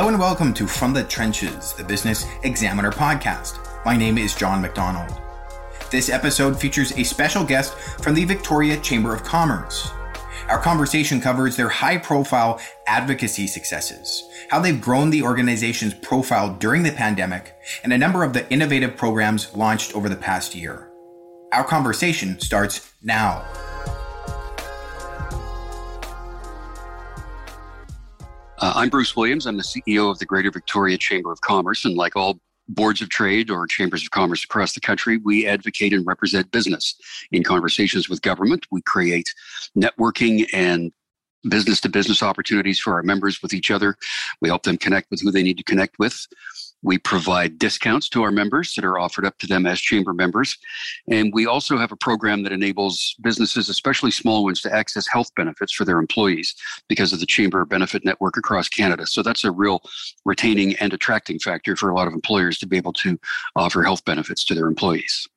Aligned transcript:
Hello 0.00 0.08
and 0.08 0.18
welcome 0.18 0.54
to 0.54 0.66
From 0.66 0.94
the 0.94 1.04
Trenches, 1.04 1.74
the 1.74 1.84
Business 1.84 2.24
Examiner 2.42 2.90
podcast. 2.90 3.58
My 3.84 3.98
name 3.98 4.16
is 4.16 4.34
John 4.34 4.62
McDonald. 4.62 5.20
This 5.90 6.08
episode 6.08 6.58
features 6.58 6.92
a 6.92 7.04
special 7.04 7.44
guest 7.44 7.74
from 8.02 8.14
the 8.14 8.24
Victoria 8.24 8.80
Chamber 8.80 9.14
of 9.14 9.22
Commerce. 9.24 9.90
Our 10.48 10.58
conversation 10.58 11.20
covers 11.20 11.54
their 11.54 11.68
high 11.68 11.98
profile 11.98 12.62
advocacy 12.86 13.46
successes, 13.46 14.26
how 14.48 14.60
they've 14.60 14.80
grown 14.80 15.10
the 15.10 15.22
organization's 15.22 15.92
profile 15.92 16.54
during 16.54 16.82
the 16.82 16.92
pandemic, 16.92 17.54
and 17.84 17.92
a 17.92 17.98
number 17.98 18.24
of 18.24 18.32
the 18.32 18.50
innovative 18.50 18.96
programs 18.96 19.54
launched 19.54 19.94
over 19.94 20.08
the 20.08 20.16
past 20.16 20.54
year. 20.54 20.90
Our 21.52 21.64
conversation 21.64 22.40
starts 22.40 22.90
now. 23.02 23.44
Uh, 28.70 28.72
I'm 28.76 28.88
Bruce 28.88 29.16
Williams. 29.16 29.46
I'm 29.46 29.56
the 29.56 29.64
CEO 29.64 30.12
of 30.12 30.20
the 30.20 30.24
Greater 30.24 30.50
Victoria 30.52 30.96
Chamber 30.96 31.32
of 31.32 31.40
Commerce. 31.40 31.84
And 31.84 31.96
like 31.96 32.14
all 32.14 32.38
boards 32.68 33.02
of 33.02 33.08
trade 33.08 33.50
or 33.50 33.66
chambers 33.66 34.04
of 34.04 34.12
commerce 34.12 34.44
across 34.44 34.74
the 34.74 34.80
country, 34.80 35.16
we 35.16 35.44
advocate 35.44 35.92
and 35.92 36.06
represent 36.06 36.52
business. 36.52 36.94
In 37.32 37.42
conversations 37.42 38.08
with 38.08 38.22
government, 38.22 38.66
we 38.70 38.80
create 38.82 39.34
networking 39.76 40.46
and 40.52 40.92
business 41.48 41.80
to 41.80 41.88
business 41.88 42.22
opportunities 42.22 42.78
for 42.78 42.94
our 42.94 43.02
members 43.02 43.42
with 43.42 43.52
each 43.52 43.72
other. 43.72 43.96
We 44.40 44.48
help 44.48 44.62
them 44.62 44.76
connect 44.76 45.10
with 45.10 45.20
who 45.20 45.32
they 45.32 45.42
need 45.42 45.58
to 45.58 45.64
connect 45.64 45.98
with. 45.98 46.24
We 46.82 46.98
provide 46.98 47.58
discounts 47.58 48.08
to 48.10 48.22
our 48.22 48.30
members 48.30 48.74
that 48.74 48.84
are 48.84 48.98
offered 48.98 49.26
up 49.26 49.38
to 49.38 49.46
them 49.46 49.66
as 49.66 49.80
chamber 49.80 50.14
members. 50.14 50.56
And 51.10 51.32
we 51.32 51.46
also 51.46 51.76
have 51.76 51.92
a 51.92 51.96
program 51.96 52.42
that 52.44 52.52
enables 52.52 53.14
businesses, 53.20 53.68
especially 53.68 54.10
small 54.10 54.44
ones, 54.44 54.60
to 54.62 54.74
access 54.74 55.06
health 55.06 55.34
benefits 55.34 55.72
for 55.72 55.84
their 55.84 55.98
employees 55.98 56.54
because 56.88 57.12
of 57.12 57.20
the 57.20 57.26
chamber 57.26 57.64
benefit 57.64 58.04
network 58.04 58.36
across 58.36 58.68
Canada. 58.68 59.06
So 59.06 59.22
that's 59.22 59.44
a 59.44 59.50
real 59.50 59.82
retaining 60.24 60.74
and 60.76 60.92
attracting 60.92 61.38
factor 61.38 61.76
for 61.76 61.90
a 61.90 61.94
lot 61.94 62.08
of 62.08 62.14
employers 62.14 62.58
to 62.58 62.66
be 62.66 62.76
able 62.76 62.92
to 62.94 63.18
offer 63.56 63.82
health 63.82 64.04
benefits 64.04 64.44
to 64.46 64.54
their 64.54 64.66
employees. 64.66 65.28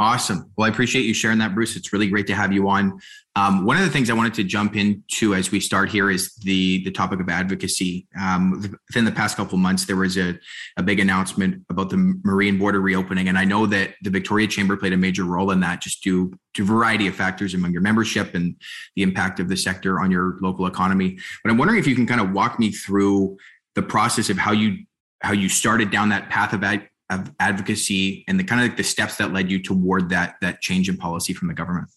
Awesome. 0.00 0.50
Well, 0.56 0.64
I 0.64 0.70
appreciate 0.70 1.02
you 1.02 1.12
sharing 1.12 1.36
that, 1.40 1.54
Bruce. 1.54 1.76
It's 1.76 1.92
really 1.92 2.08
great 2.08 2.26
to 2.28 2.34
have 2.34 2.54
you 2.54 2.70
on. 2.70 2.98
Um, 3.36 3.66
one 3.66 3.76
of 3.76 3.82
the 3.82 3.90
things 3.90 4.08
I 4.08 4.14
wanted 4.14 4.32
to 4.34 4.44
jump 4.44 4.74
into 4.74 5.34
as 5.34 5.50
we 5.50 5.60
start 5.60 5.90
here 5.90 6.10
is 6.10 6.34
the 6.36 6.82
the 6.84 6.90
topic 6.90 7.20
of 7.20 7.28
advocacy. 7.28 8.06
Um, 8.18 8.78
within 8.88 9.04
the 9.04 9.12
past 9.12 9.36
couple 9.36 9.58
months, 9.58 9.84
there 9.84 9.96
was 9.96 10.16
a, 10.16 10.38
a 10.78 10.82
big 10.82 11.00
announcement 11.00 11.66
about 11.68 11.90
the 11.90 12.18
marine 12.24 12.58
border 12.58 12.80
reopening, 12.80 13.28
and 13.28 13.36
I 13.36 13.44
know 13.44 13.66
that 13.66 13.90
the 14.00 14.08
Victoria 14.08 14.48
Chamber 14.48 14.74
played 14.74 14.94
a 14.94 14.96
major 14.96 15.24
role 15.24 15.50
in 15.50 15.60
that, 15.60 15.82
just 15.82 16.02
due 16.02 16.32
to 16.54 16.62
a 16.62 16.64
variety 16.64 17.06
of 17.06 17.14
factors 17.14 17.52
among 17.52 17.72
your 17.72 17.82
membership 17.82 18.34
and 18.34 18.56
the 18.96 19.02
impact 19.02 19.38
of 19.38 19.50
the 19.50 19.56
sector 19.56 20.00
on 20.00 20.10
your 20.10 20.38
local 20.40 20.66
economy. 20.66 21.18
But 21.44 21.50
I'm 21.50 21.58
wondering 21.58 21.78
if 21.78 21.86
you 21.86 21.94
can 21.94 22.06
kind 22.06 22.22
of 22.22 22.32
walk 22.32 22.58
me 22.58 22.72
through 22.72 23.36
the 23.74 23.82
process 23.82 24.30
of 24.30 24.38
how 24.38 24.52
you 24.52 24.78
how 25.20 25.32
you 25.32 25.50
started 25.50 25.90
down 25.90 26.08
that 26.08 26.30
path 26.30 26.54
of 26.54 26.64
ad, 26.64 26.88
of 27.10 27.30
advocacy 27.40 28.24
and 28.28 28.38
the 28.38 28.44
kind 28.44 28.60
of 28.60 28.68
like 28.68 28.76
the 28.76 28.84
steps 28.84 29.16
that 29.16 29.32
led 29.32 29.50
you 29.50 29.62
toward 29.62 30.08
that 30.10 30.36
that 30.40 30.60
change 30.60 30.88
in 30.88 30.96
policy 30.96 31.32
from 31.32 31.48
the 31.48 31.54
government? 31.54 31.88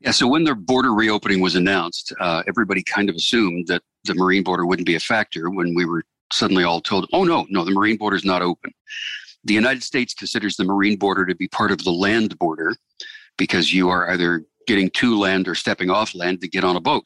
Yeah, 0.00 0.12
so 0.12 0.26
when 0.26 0.44
the 0.44 0.54
border 0.54 0.94
reopening 0.94 1.40
was 1.40 1.56
announced, 1.56 2.12
uh, 2.20 2.42
everybody 2.48 2.82
kind 2.82 3.10
of 3.10 3.16
assumed 3.16 3.66
that 3.66 3.82
the 4.04 4.14
marine 4.14 4.42
border 4.42 4.64
wouldn't 4.64 4.86
be 4.86 4.94
a 4.94 5.00
factor 5.00 5.50
when 5.50 5.74
we 5.74 5.84
were 5.84 6.04
suddenly 6.32 6.64
all 6.64 6.80
told, 6.80 7.06
oh, 7.12 7.24
no, 7.24 7.46
no, 7.50 7.64
the 7.64 7.70
marine 7.70 7.98
border 7.98 8.16
is 8.16 8.24
not 8.24 8.40
open. 8.40 8.72
The 9.44 9.54
United 9.54 9.82
States 9.82 10.14
considers 10.14 10.56
the 10.56 10.64
marine 10.64 10.96
border 10.96 11.26
to 11.26 11.34
be 11.34 11.48
part 11.48 11.70
of 11.70 11.84
the 11.84 11.90
land 11.90 12.38
border 12.38 12.74
because 13.36 13.74
you 13.74 13.90
are 13.90 14.10
either 14.10 14.44
getting 14.66 14.90
to 14.90 15.18
land 15.18 15.48
or 15.48 15.54
stepping 15.54 15.90
off 15.90 16.14
land 16.14 16.40
to 16.40 16.48
get 16.48 16.64
on 16.64 16.76
a 16.76 16.80
boat. 16.80 17.04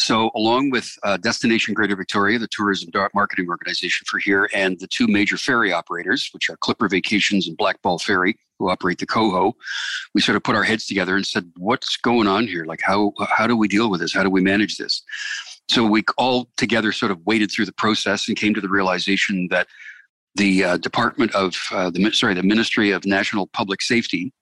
So, 0.00 0.30
along 0.34 0.70
with 0.70 0.90
uh, 1.02 1.18
Destination 1.18 1.74
Greater 1.74 1.94
Victoria, 1.94 2.38
the 2.38 2.48
tourism 2.50 2.90
marketing 3.14 3.48
organization 3.50 4.06
for 4.08 4.18
here, 4.18 4.48
and 4.54 4.80
the 4.80 4.86
two 4.86 5.06
major 5.06 5.36
ferry 5.36 5.72
operators, 5.72 6.30
which 6.32 6.48
are 6.48 6.56
Clipper 6.56 6.88
Vacations 6.88 7.46
and 7.46 7.56
Black 7.56 7.82
Ball 7.82 7.98
Ferry, 7.98 8.38
who 8.58 8.70
operate 8.70 8.98
the 8.98 9.06
Coho, 9.06 9.54
we 10.14 10.22
sort 10.22 10.36
of 10.36 10.42
put 10.42 10.56
our 10.56 10.64
heads 10.64 10.86
together 10.86 11.16
and 11.16 11.26
said, 11.26 11.50
"What's 11.58 11.98
going 11.98 12.28
on 12.28 12.46
here? 12.46 12.64
Like, 12.64 12.80
how 12.82 13.12
how 13.28 13.46
do 13.46 13.56
we 13.56 13.68
deal 13.68 13.90
with 13.90 14.00
this? 14.00 14.14
How 14.14 14.22
do 14.22 14.30
we 14.30 14.40
manage 14.40 14.78
this?" 14.78 15.02
So 15.68 15.84
we 15.84 16.02
all 16.16 16.48
together 16.56 16.92
sort 16.92 17.12
of 17.12 17.20
waded 17.26 17.50
through 17.52 17.66
the 17.66 17.72
process 17.72 18.26
and 18.26 18.38
came 18.38 18.54
to 18.54 18.60
the 18.60 18.70
realization 18.70 19.48
that 19.50 19.66
the 20.34 20.64
uh, 20.64 20.76
Department 20.78 21.34
of 21.34 21.56
uh, 21.72 21.90
the 21.90 22.10
sorry, 22.12 22.32
the 22.32 22.42
Ministry 22.42 22.90
of 22.90 23.04
National 23.04 23.48
Public 23.48 23.82
Safety 23.82 24.32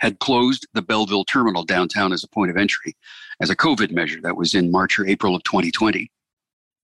had 0.00 0.18
closed 0.18 0.66
the 0.74 0.82
Belleville 0.82 1.24
terminal 1.24 1.62
downtown 1.62 2.12
as 2.12 2.24
a 2.24 2.28
point 2.28 2.50
of 2.50 2.56
entry 2.56 2.96
as 3.40 3.50
a 3.50 3.56
COVID 3.56 3.90
measure. 3.90 4.20
That 4.20 4.36
was 4.36 4.54
in 4.54 4.70
March 4.70 4.98
or 4.98 5.06
April 5.06 5.34
of 5.34 5.42
2020, 5.44 6.10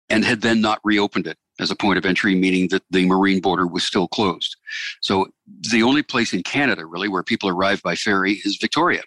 and 0.08 0.24
had 0.24 0.42
then 0.42 0.60
not 0.60 0.80
reopened 0.84 1.26
it 1.26 1.38
as 1.58 1.70
a 1.70 1.76
point 1.76 1.98
of 1.98 2.04
entry, 2.04 2.34
meaning 2.34 2.68
that 2.68 2.82
the 2.90 3.06
marine 3.06 3.40
border 3.40 3.66
was 3.66 3.84
still 3.84 4.08
closed. 4.08 4.56
So 5.00 5.28
the 5.70 5.82
only 5.82 6.02
place 6.02 6.32
in 6.32 6.42
Canada, 6.42 6.84
really, 6.84 7.08
where 7.08 7.22
people 7.22 7.48
arrive 7.48 7.82
by 7.82 7.94
ferry 7.94 8.40
is 8.44 8.58
Victoria. 8.60 9.02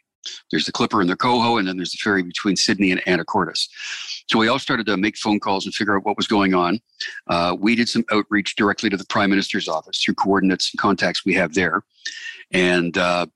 There's 0.51 0.65
the 0.65 0.71
Clipper 0.71 1.01
and 1.01 1.09
the 1.09 1.15
Coho, 1.15 1.57
and 1.57 1.67
then 1.67 1.77
there's 1.77 1.91
the 1.91 1.97
ferry 1.97 2.23
between 2.23 2.55
Sidney 2.55 2.91
and 2.91 3.01
Anacortes. 3.05 3.67
So 4.29 4.37
we 4.37 4.47
all 4.47 4.59
started 4.59 4.85
to 4.87 4.97
make 4.97 5.17
phone 5.17 5.39
calls 5.39 5.65
and 5.65 5.73
figure 5.73 5.95
out 5.95 6.05
what 6.05 6.17
was 6.17 6.27
going 6.27 6.53
on. 6.53 6.79
Uh, 7.27 7.55
we 7.57 7.75
did 7.75 7.89
some 7.89 8.03
outreach 8.11 8.55
directly 8.55 8.89
to 8.89 8.97
the 8.97 9.05
Prime 9.05 9.29
Minister's 9.29 9.67
office 9.67 10.01
through 10.03 10.15
coordinates 10.15 10.71
and 10.73 10.79
contacts 10.79 11.25
we 11.25 11.33
have 11.35 11.53
there. 11.53 11.83
And 12.51 12.97
uh, 12.97 13.27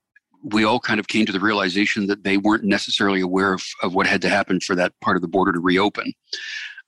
we 0.52 0.64
all 0.64 0.78
kind 0.78 1.00
of 1.00 1.08
came 1.08 1.24
to 1.26 1.32
the 1.32 1.40
realization 1.40 2.06
that 2.06 2.22
they 2.22 2.36
weren't 2.36 2.64
necessarily 2.64 3.20
aware 3.20 3.54
of, 3.54 3.64
of 3.82 3.94
what 3.94 4.06
had 4.06 4.20
to 4.22 4.28
happen 4.28 4.60
for 4.60 4.76
that 4.76 4.92
part 5.00 5.16
of 5.16 5.22
the 5.22 5.28
border 5.28 5.52
to 5.52 5.60
reopen. 5.60 6.12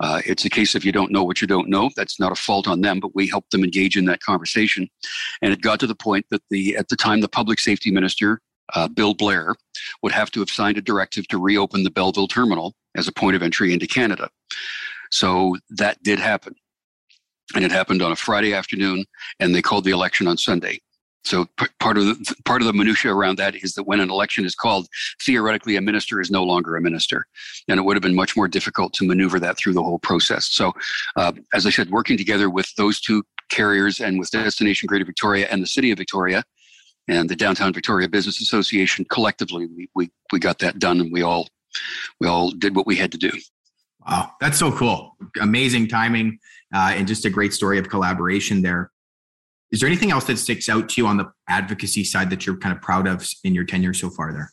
Uh, 0.01 0.21
it's 0.27 0.45
a 0.45 0.51
case 0.51 0.75
of 0.75 0.85
you 0.85 0.93
don't 0.93 1.11
know 1.11 1.25
what 1.25 1.41
you 1.41 1.47
don't 1.47 1.69
know. 1.69 1.91
That's 1.97 2.21
not 2.21 2.33
a 2.33 2.37
fault 2.37 2.69
on 2.69 2.83
them, 2.83 3.01
but 3.01 3.15
we 3.15 3.27
helped 3.27 3.51
them 3.51 3.65
engage 3.65 3.97
in 3.97 4.05
that 4.07 4.21
conversation. 4.21 4.89
And 5.41 5.55
it 5.55 5.63
got 5.63 5.81
to 5.81 5.87
the 5.87 5.95
point 5.95 6.27
that 6.31 6.43
the 6.51 6.77
at 6.77 6.89
the 6.89 6.97
time 6.97 7.23
the 7.23 7.29
public 7.29 7.59
safety 7.59 7.91
minister, 7.91 8.43
uh, 8.75 8.89
Bill 8.89 9.15
Blair, 9.15 9.55
would 10.03 10.13
have 10.13 10.31
to 10.33 10.41
have 10.41 10.51
signed 10.51 10.77
a 10.77 10.83
directive 10.83 11.27
to 11.29 11.39
reopen 11.39 11.83
the 11.83 11.91
Belleville 11.91 12.29
terminal 12.29 12.75
as 12.95 13.09
a 13.09 13.13
point 13.13 13.37
of 13.37 13.43
entry 13.43 13.73
into 13.73 13.87
Canada. 13.87 14.29
So 15.11 15.57
that 15.71 16.03
did 16.03 16.19
happen. 16.19 16.55
And 17.55 17.65
it 17.65 17.73
happened 17.73 18.03
on 18.03 18.13
a 18.13 18.17
Friday 18.17 18.53
afternoon, 18.53 19.05
and 19.41 19.55
they 19.55 19.63
called 19.63 19.85
the 19.85 19.93
election 19.93 20.27
on 20.27 20.37
Sunday. 20.37 20.81
So 21.27 21.47
part 21.81 21.99
of 21.99 22.05
the 22.05 22.35
part 22.45 22.63
of 22.63 22.67
the 22.67 22.73
minutia 22.73 23.13
around 23.13 23.37
that 23.39 23.57
is 23.57 23.75
that 23.75 23.83
when 23.83 23.99
an 23.99 24.11
election 24.11 24.45
is 24.45 24.55
called, 24.55 24.87
theoretically 25.25 25.75
a 25.75 25.81
minister 25.81 26.21
is 26.21 26.31
no 26.31 26.45
longer 26.45 26.77
a 26.77 26.81
minister, 26.81 27.27
and 27.67 27.81
it 27.81 27.83
would 27.83 27.97
have 27.97 28.03
been 28.03 28.15
much 28.15 28.37
more 28.37 28.47
difficult 28.47 28.93
to 28.95 29.05
maneuver 29.05 29.41
that 29.41 29.59
through 29.59 29.73
the 29.73 29.83
whole 29.83 29.99
process. 29.99 30.47
So, 30.47 30.73
uh, 31.17 31.33
as 31.53 31.67
I 31.67 31.71
said, 31.71 31.91
working 31.91 32.17
together 32.17 32.49
with 32.49 32.73
those 32.77 33.01
two 33.01 33.25
carriers 33.51 34.01
and 34.01 34.21
with 34.21 34.31
Destination 34.31 34.87
Greater 34.87 35.05
Victoria 35.05 35.49
and 35.51 35.61
the 35.61 35.67
City 35.67 35.91
of 35.91 35.99
Victoria 35.99 36.45
and 37.09 37.29
the 37.29 37.37
Downtown 37.37 37.73
Victoria 37.73 38.09
Business 38.09 38.41
Association 38.41 39.05
collectively, 39.11 39.67
we 39.67 39.89
we, 39.97 40.11
we 40.33 40.39
got 40.39 40.61
that 40.61 40.79
done, 40.79 41.01
and 41.01 41.13
we 41.13 41.23
all 41.23 41.49
we 42.21 42.29
all 42.29 42.53
did 42.53 42.77
what 42.77 42.87
we 42.87 42.95
had 42.95 43.11
to 43.11 43.19
do. 43.19 43.33
Wow, 44.09 44.31
that's 44.41 44.59
so 44.61 44.71
cool! 44.71 45.17
Amazing 45.41 45.89
timing, 45.89 46.39
uh, 46.73 46.93
and 46.95 47.09
just 47.09 47.25
a 47.25 47.31
great 47.31 47.53
story 47.53 47.81
of 47.81 47.89
collaboration 47.89 48.63
there. 48.63 48.93
Is 49.77 49.81
there 49.81 49.91
anything 49.91 50.11
else 50.11 50.25
that 50.25 50.39
sticks 50.39 50.71
out 50.71 50.89
to 50.89 51.03
you 51.03 51.07
on 51.07 51.19
the 51.19 51.31
advocacy 51.49 52.03
side 52.03 52.31
that 52.31 52.47
you're 52.47 52.57
kind 52.57 52.75
of 52.75 52.81
proud 52.81 53.07
of 53.07 53.29
in 53.45 53.55
your 53.55 53.65
tenure 53.65 53.93
so 53.93 54.09
far 54.09 54.33
there? 54.33 54.51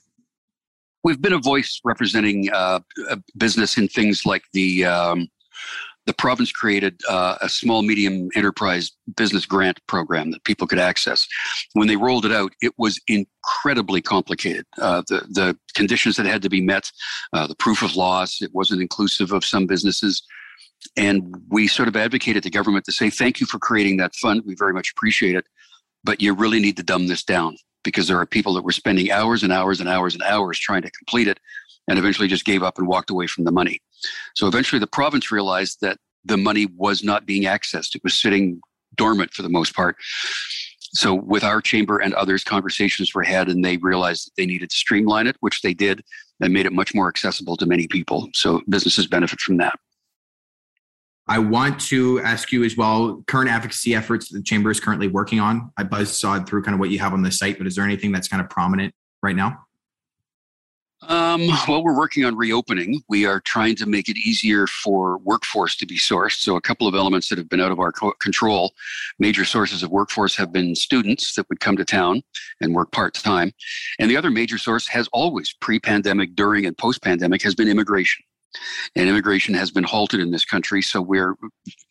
We've 1.05 1.21
been 1.21 1.31
a 1.31 1.39
voice 1.39 1.79
representing 1.85 2.49
uh, 2.51 2.81
a 3.09 3.23
business 3.37 3.77
in 3.77 3.87
things 3.87 4.25
like 4.25 4.43
the 4.51 4.83
um, 4.83 5.29
the 6.07 6.13
province 6.13 6.51
created 6.51 6.99
uh, 7.07 7.37
a 7.39 7.47
small 7.47 7.83
medium 7.83 8.27
enterprise 8.35 8.91
business 9.15 9.45
grant 9.45 9.79
program 9.87 10.31
that 10.31 10.43
people 10.43 10.67
could 10.67 10.77
access. 10.77 11.25
When 11.71 11.87
they 11.87 11.95
rolled 11.95 12.25
it 12.25 12.33
out, 12.33 12.51
it 12.61 12.73
was 12.77 12.99
incredibly 13.07 14.01
complicated. 14.01 14.65
Uh, 14.77 15.03
the 15.07 15.25
the 15.29 15.57
conditions 15.73 16.17
that 16.17 16.25
had 16.25 16.41
to 16.41 16.49
be 16.49 16.59
met, 16.59 16.91
uh, 17.31 17.47
the 17.47 17.55
proof 17.55 17.81
of 17.81 17.95
loss, 17.95 18.41
it 18.41 18.53
wasn't 18.53 18.81
inclusive 18.81 19.31
of 19.31 19.45
some 19.45 19.67
businesses. 19.67 20.21
And 20.97 21.35
we 21.49 21.67
sort 21.67 21.87
of 21.87 21.95
advocated 21.95 22.43
to 22.43 22.49
government 22.49 22.85
to 22.85 22.91
say, 22.91 23.09
thank 23.09 23.39
you 23.39 23.45
for 23.45 23.57
creating 23.57 23.97
that 23.97 24.15
fund. 24.15 24.43
We 24.45 24.55
very 24.55 24.73
much 24.73 24.91
appreciate 24.95 25.35
it. 25.35 25.45
But 26.03 26.21
you 26.21 26.33
really 26.33 26.59
need 26.59 26.77
to 26.77 26.83
dumb 26.83 27.07
this 27.07 27.23
down 27.23 27.57
because 27.83 28.07
there 28.07 28.19
are 28.19 28.25
people 28.25 28.53
that 28.53 28.63
were 28.63 28.71
spending 28.71 29.11
hours 29.11 29.43
and 29.43 29.53
hours 29.53 29.79
and 29.79 29.89
hours 29.89 30.13
and 30.13 30.23
hours 30.23 30.59
trying 30.59 30.81
to 30.81 30.91
complete 30.91 31.27
it 31.27 31.39
and 31.87 31.97
eventually 31.99 32.27
just 32.27 32.45
gave 32.45 32.63
up 32.63 32.77
and 32.77 32.87
walked 32.87 33.09
away 33.09 33.27
from 33.27 33.43
the 33.43 33.51
money. 33.51 33.81
So 34.35 34.47
eventually 34.47 34.79
the 34.79 34.87
province 34.87 35.31
realized 35.31 35.79
that 35.81 35.97
the 36.25 36.37
money 36.37 36.67
was 36.77 37.03
not 37.03 37.25
being 37.25 37.43
accessed. 37.43 37.95
It 37.95 38.03
was 38.03 38.13
sitting 38.13 38.61
dormant 38.95 39.33
for 39.33 39.41
the 39.41 39.49
most 39.49 39.75
part. 39.75 39.97
So 40.95 41.13
with 41.13 41.43
our 41.43 41.59
chamber 41.59 41.97
and 41.97 42.13
others, 42.13 42.43
conversations 42.43 43.13
were 43.13 43.23
had 43.23 43.49
and 43.49 43.65
they 43.65 43.77
realized 43.77 44.27
that 44.27 44.31
they 44.37 44.45
needed 44.45 44.69
to 44.69 44.75
streamline 44.75 45.27
it, 45.27 45.35
which 45.39 45.61
they 45.61 45.73
did, 45.73 46.03
and 46.39 46.53
made 46.53 46.65
it 46.65 46.73
much 46.73 46.93
more 46.93 47.09
accessible 47.09 47.57
to 47.57 47.65
many 47.65 47.87
people. 47.87 48.29
So 48.33 48.61
businesses 48.69 49.07
benefit 49.07 49.39
from 49.39 49.57
that. 49.57 49.79
I 51.27 51.39
want 51.39 51.79
to 51.81 52.19
ask 52.19 52.51
you 52.51 52.63
as 52.63 52.75
well 52.75 53.23
current 53.27 53.49
advocacy 53.49 53.95
efforts 53.95 54.29
the 54.29 54.41
chamber 54.41 54.71
is 54.71 54.79
currently 54.79 55.07
working 55.07 55.39
on. 55.39 55.71
I 55.77 55.83
buzz 55.83 56.17
sawed 56.17 56.47
through 56.47 56.63
kind 56.63 56.73
of 56.73 56.79
what 56.79 56.89
you 56.89 56.99
have 56.99 57.13
on 57.13 57.21
the 57.21 57.31
site, 57.31 57.57
but 57.57 57.67
is 57.67 57.75
there 57.75 57.85
anything 57.85 58.11
that's 58.11 58.27
kind 58.27 58.41
of 58.41 58.49
prominent 58.49 58.93
right 59.21 59.35
now? 59.35 59.65
Um, 61.07 61.47
well, 61.67 61.83
we're 61.83 61.97
working 61.97 62.25
on 62.25 62.35
reopening. 62.35 63.01
We 63.09 63.25
are 63.25 63.41
trying 63.41 63.75
to 63.77 63.85
make 63.85 64.09
it 64.09 64.17
easier 64.17 64.67
for 64.67 65.17
workforce 65.19 65.75
to 65.77 65.85
be 65.85 65.97
sourced. 65.97 66.39
So, 66.39 66.55
a 66.55 66.61
couple 66.61 66.87
of 66.87 66.95
elements 66.95 67.29
that 67.29 67.37
have 67.37 67.49
been 67.49 67.61
out 67.61 67.71
of 67.71 67.79
our 67.79 67.91
co- 67.91 68.13
control. 68.21 68.73
Major 69.19 69.45
sources 69.45 69.83
of 69.83 69.91
workforce 69.91 70.35
have 70.35 70.51
been 70.51 70.75
students 70.75 71.35
that 71.35 71.47
would 71.49 71.59
come 71.59 71.77
to 71.77 71.85
town 71.85 72.21
and 72.61 72.73
work 72.73 72.91
part 72.91 73.13
time. 73.15 73.51
And 73.99 74.09
the 74.09 74.17
other 74.17 74.31
major 74.31 74.57
source 74.57 74.87
has 74.87 75.07
always, 75.11 75.53
pre 75.53 75.79
pandemic, 75.79 76.35
during, 76.35 76.65
and 76.65 76.77
post 76.77 77.01
pandemic, 77.01 77.41
has 77.43 77.55
been 77.55 77.67
immigration. 77.67 78.23
And 78.95 79.09
immigration 79.09 79.53
has 79.55 79.71
been 79.71 79.83
halted 79.83 80.19
in 80.19 80.31
this 80.31 80.45
country. 80.45 80.81
So, 80.81 81.01
we're 81.01 81.35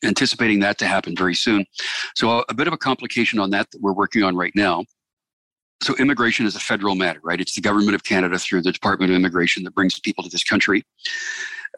anticipating 0.05 0.61
that 0.61 0.79
to 0.79 0.87
happen 0.87 1.17
very 1.17 1.35
soon. 1.35 1.65
So, 2.15 2.45
a 2.49 2.55
bit 2.55 2.67
of 2.67 2.73
a 2.73 2.79
complication 2.79 3.39
on 3.39 3.51
that 3.51 3.71
that 3.71 3.81
we're 3.81 3.93
working 3.93 4.23
on 4.23 4.37
right 4.37 4.53
now 4.55 4.85
so 5.83 5.97
immigration 5.97 6.47
is 6.47 6.55
a 6.55 6.61
federal 6.61 6.95
matter, 6.95 7.21
right? 7.23 7.41
It's 7.41 7.55
the 7.55 7.61
government 7.61 7.95
of 7.95 8.05
Canada 8.05 8.39
through 8.39 8.63
the 8.63 8.73
Department 8.73 9.11
of 9.11 9.17
Immigration 9.17 9.65
that 9.65 9.75
brings 9.75 9.99
people 9.99 10.23
to 10.23 10.31
this 10.31 10.45
country. 10.45 10.85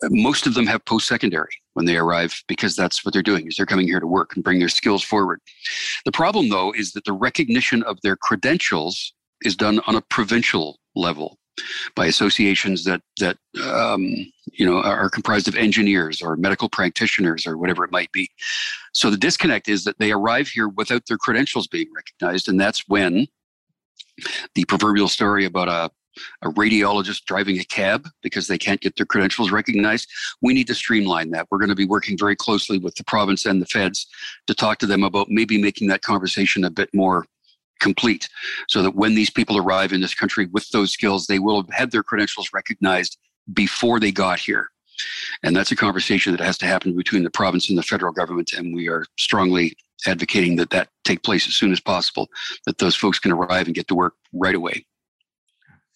Uh, 0.02 0.08
most 0.10 0.46
of 0.46 0.54
them 0.54 0.66
have 0.66 0.84
post-secondary 0.84 1.52
when 1.72 1.86
they 1.86 1.96
arrive 1.96 2.42
because 2.46 2.76
that's 2.76 3.04
what 3.04 3.14
they're 3.14 3.22
doing 3.22 3.46
is 3.46 3.56
they're 3.56 3.66
coming 3.66 3.86
here 3.86 4.00
to 4.00 4.06
work 4.06 4.34
and 4.34 4.44
bring 4.44 4.58
their 4.58 4.68
skills 4.68 5.02
forward. 5.02 5.40
The 6.04 6.12
problem 6.12 6.48
though 6.48 6.72
is 6.72 6.92
that 6.92 7.04
the 7.04 7.12
recognition 7.12 7.82
of 7.84 7.98
their 8.02 8.16
credentials 8.16 9.14
is 9.42 9.56
done 9.56 9.80
on 9.86 9.94
a 9.94 10.02
provincial 10.02 10.78
level 10.94 11.38
by 11.94 12.06
associations 12.06 12.84
that 12.84 13.00
that 13.20 13.36
um, 13.62 14.02
you 14.52 14.66
know 14.66 14.80
are 14.82 15.10
comprised 15.10 15.48
of 15.48 15.56
engineers 15.56 16.20
or 16.20 16.36
medical 16.36 16.68
practitioners 16.68 17.46
or 17.46 17.56
whatever 17.56 17.84
it 17.84 17.92
might 17.92 18.12
be. 18.12 18.28
So 18.92 19.10
the 19.10 19.16
disconnect 19.16 19.68
is 19.68 19.84
that 19.84 19.98
they 19.98 20.12
arrive 20.12 20.48
here 20.48 20.68
without 20.68 21.02
their 21.06 21.18
credentials 21.18 21.66
being 21.66 21.88
recognized, 21.94 22.48
and 22.48 22.60
that's 22.60 22.88
when 22.88 23.26
the 24.54 24.64
proverbial 24.66 25.08
story 25.08 25.44
about 25.44 25.68
a, 25.68 25.90
a 26.42 26.52
radiologist 26.52 27.24
driving 27.24 27.58
a 27.58 27.64
cab 27.64 28.08
because 28.22 28.46
they 28.46 28.58
can't 28.58 28.80
get 28.80 28.96
their 28.96 29.06
credentials 29.06 29.50
recognized. 29.50 30.08
We 30.40 30.54
need 30.54 30.68
to 30.68 30.74
streamline 30.74 31.30
that. 31.30 31.48
We're 31.50 31.58
going 31.58 31.70
to 31.70 31.74
be 31.74 31.86
working 31.86 32.16
very 32.16 32.36
closely 32.36 32.78
with 32.78 32.94
the 32.94 33.04
province 33.04 33.44
and 33.44 33.60
the 33.60 33.66
feds 33.66 34.06
to 34.46 34.54
talk 34.54 34.78
to 34.78 34.86
them 34.86 35.02
about 35.02 35.28
maybe 35.30 35.60
making 35.60 35.88
that 35.88 36.02
conversation 36.02 36.64
a 36.64 36.70
bit 36.70 36.90
more 36.94 37.26
complete 37.80 38.28
so 38.68 38.82
that 38.82 38.94
when 38.94 39.14
these 39.14 39.30
people 39.30 39.58
arrive 39.58 39.92
in 39.92 40.00
this 40.00 40.14
country 40.14 40.46
with 40.46 40.68
those 40.70 40.92
skills, 40.92 41.26
they 41.26 41.38
will 41.38 41.62
have 41.62 41.70
had 41.70 41.90
their 41.90 42.02
credentials 42.02 42.50
recognized 42.52 43.18
before 43.52 44.00
they 44.00 44.12
got 44.12 44.38
here. 44.38 44.68
And 45.42 45.54
that's 45.54 45.72
a 45.72 45.76
conversation 45.76 46.32
that 46.32 46.44
has 46.44 46.56
to 46.58 46.66
happen 46.66 46.96
between 46.96 47.24
the 47.24 47.30
province 47.30 47.68
and 47.68 47.76
the 47.76 47.82
federal 47.82 48.12
government. 48.12 48.52
And 48.52 48.74
we 48.74 48.88
are 48.88 49.04
strongly 49.18 49.76
advocating 50.06 50.56
that 50.56 50.70
that 50.70 50.88
take 51.04 51.22
place 51.22 51.46
as 51.46 51.54
soon 51.54 51.72
as 51.72 51.80
possible, 51.80 52.28
that 52.66 52.78
those 52.78 52.94
folks 52.94 53.18
can 53.18 53.32
arrive 53.32 53.66
and 53.66 53.74
get 53.74 53.88
to 53.88 53.94
work 53.94 54.14
right 54.32 54.54
away. 54.54 54.86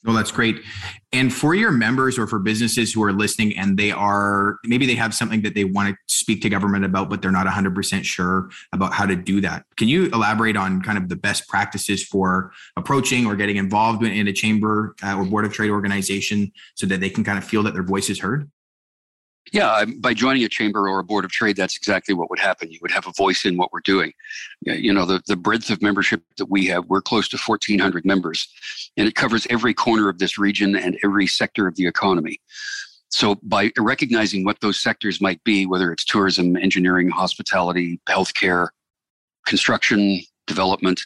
Well, 0.08 0.16
that's 0.16 0.30
great. 0.30 0.62
And 1.12 1.30
for 1.30 1.54
your 1.54 1.70
members 1.70 2.18
or 2.18 2.26
for 2.26 2.38
businesses 2.38 2.94
who 2.94 3.02
are 3.02 3.12
listening 3.12 3.58
and 3.58 3.76
they 3.76 3.92
are 3.92 4.56
maybe 4.64 4.86
they 4.86 4.94
have 4.94 5.14
something 5.14 5.42
that 5.42 5.54
they 5.54 5.64
want 5.64 5.90
to 5.90 5.96
speak 6.06 6.40
to 6.42 6.48
government 6.48 6.86
about, 6.86 7.10
but 7.10 7.20
they're 7.20 7.30
not 7.30 7.46
100% 7.46 8.04
sure 8.04 8.48
about 8.72 8.94
how 8.94 9.04
to 9.04 9.14
do 9.14 9.42
that. 9.42 9.66
Can 9.76 9.86
you 9.86 10.06
elaborate 10.06 10.56
on 10.56 10.80
kind 10.80 10.96
of 10.96 11.10
the 11.10 11.16
best 11.16 11.46
practices 11.46 12.02
for 12.02 12.52
approaching 12.78 13.26
or 13.26 13.36
getting 13.36 13.58
involved 13.58 14.02
in 14.02 14.26
a 14.26 14.32
chamber 14.32 14.96
uh, 15.02 15.14
or 15.14 15.26
board 15.26 15.44
of 15.44 15.52
trade 15.52 15.70
organization 15.70 16.52
so 16.74 16.86
that 16.86 17.00
they 17.00 17.10
can 17.10 17.22
kind 17.22 17.36
of 17.36 17.44
feel 17.44 17.62
that 17.64 17.74
their 17.74 17.82
voice 17.82 18.08
is 18.08 18.20
heard? 18.20 18.50
Yeah, 19.52 19.84
by 19.98 20.14
joining 20.14 20.44
a 20.44 20.48
chamber 20.48 20.88
or 20.88 20.98
a 20.98 21.04
board 21.04 21.24
of 21.24 21.30
trade, 21.30 21.56
that's 21.56 21.76
exactly 21.76 22.14
what 22.14 22.28
would 22.30 22.38
happen. 22.38 22.70
You 22.70 22.78
would 22.82 22.90
have 22.90 23.06
a 23.06 23.12
voice 23.12 23.44
in 23.44 23.56
what 23.56 23.72
we're 23.72 23.80
doing. 23.80 24.12
You 24.62 24.92
know, 24.92 25.06
the, 25.06 25.22
the 25.26 25.36
breadth 25.36 25.70
of 25.70 25.80
membership 25.80 26.22
that 26.36 26.50
we 26.50 26.66
have, 26.66 26.86
we're 26.86 27.00
close 27.00 27.28
to 27.30 27.38
1,400 27.38 28.04
members, 28.04 28.48
and 28.96 29.08
it 29.08 29.14
covers 29.14 29.46
every 29.48 29.74
corner 29.74 30.08
of 30.08 30.18
this 30.18 30.38
region 30.38 30.76
and 30.76 30.98
every 31.02 31.26
sector 31.26 31.66
of 31.66 31.76
the 31.76 31.86
economy. 31.86 32.40
So, 33.10 33.36
by 33.42 33.72
recognizing 33.78 34.44
what 34.44 34.60
those 34.60 34.80
sectors 34.80 35.20
might 35.20 35.42
be, 35.44 35.64
whether 35.64 35.92
it's 35.92 36.04
tourism, 36.04 36.56
engineering, 36.56 37.08
hospitality, 37.08 38.00
healthcare, 38.06 38.68
construction, 39.46 40.20
development, 40.46 41.02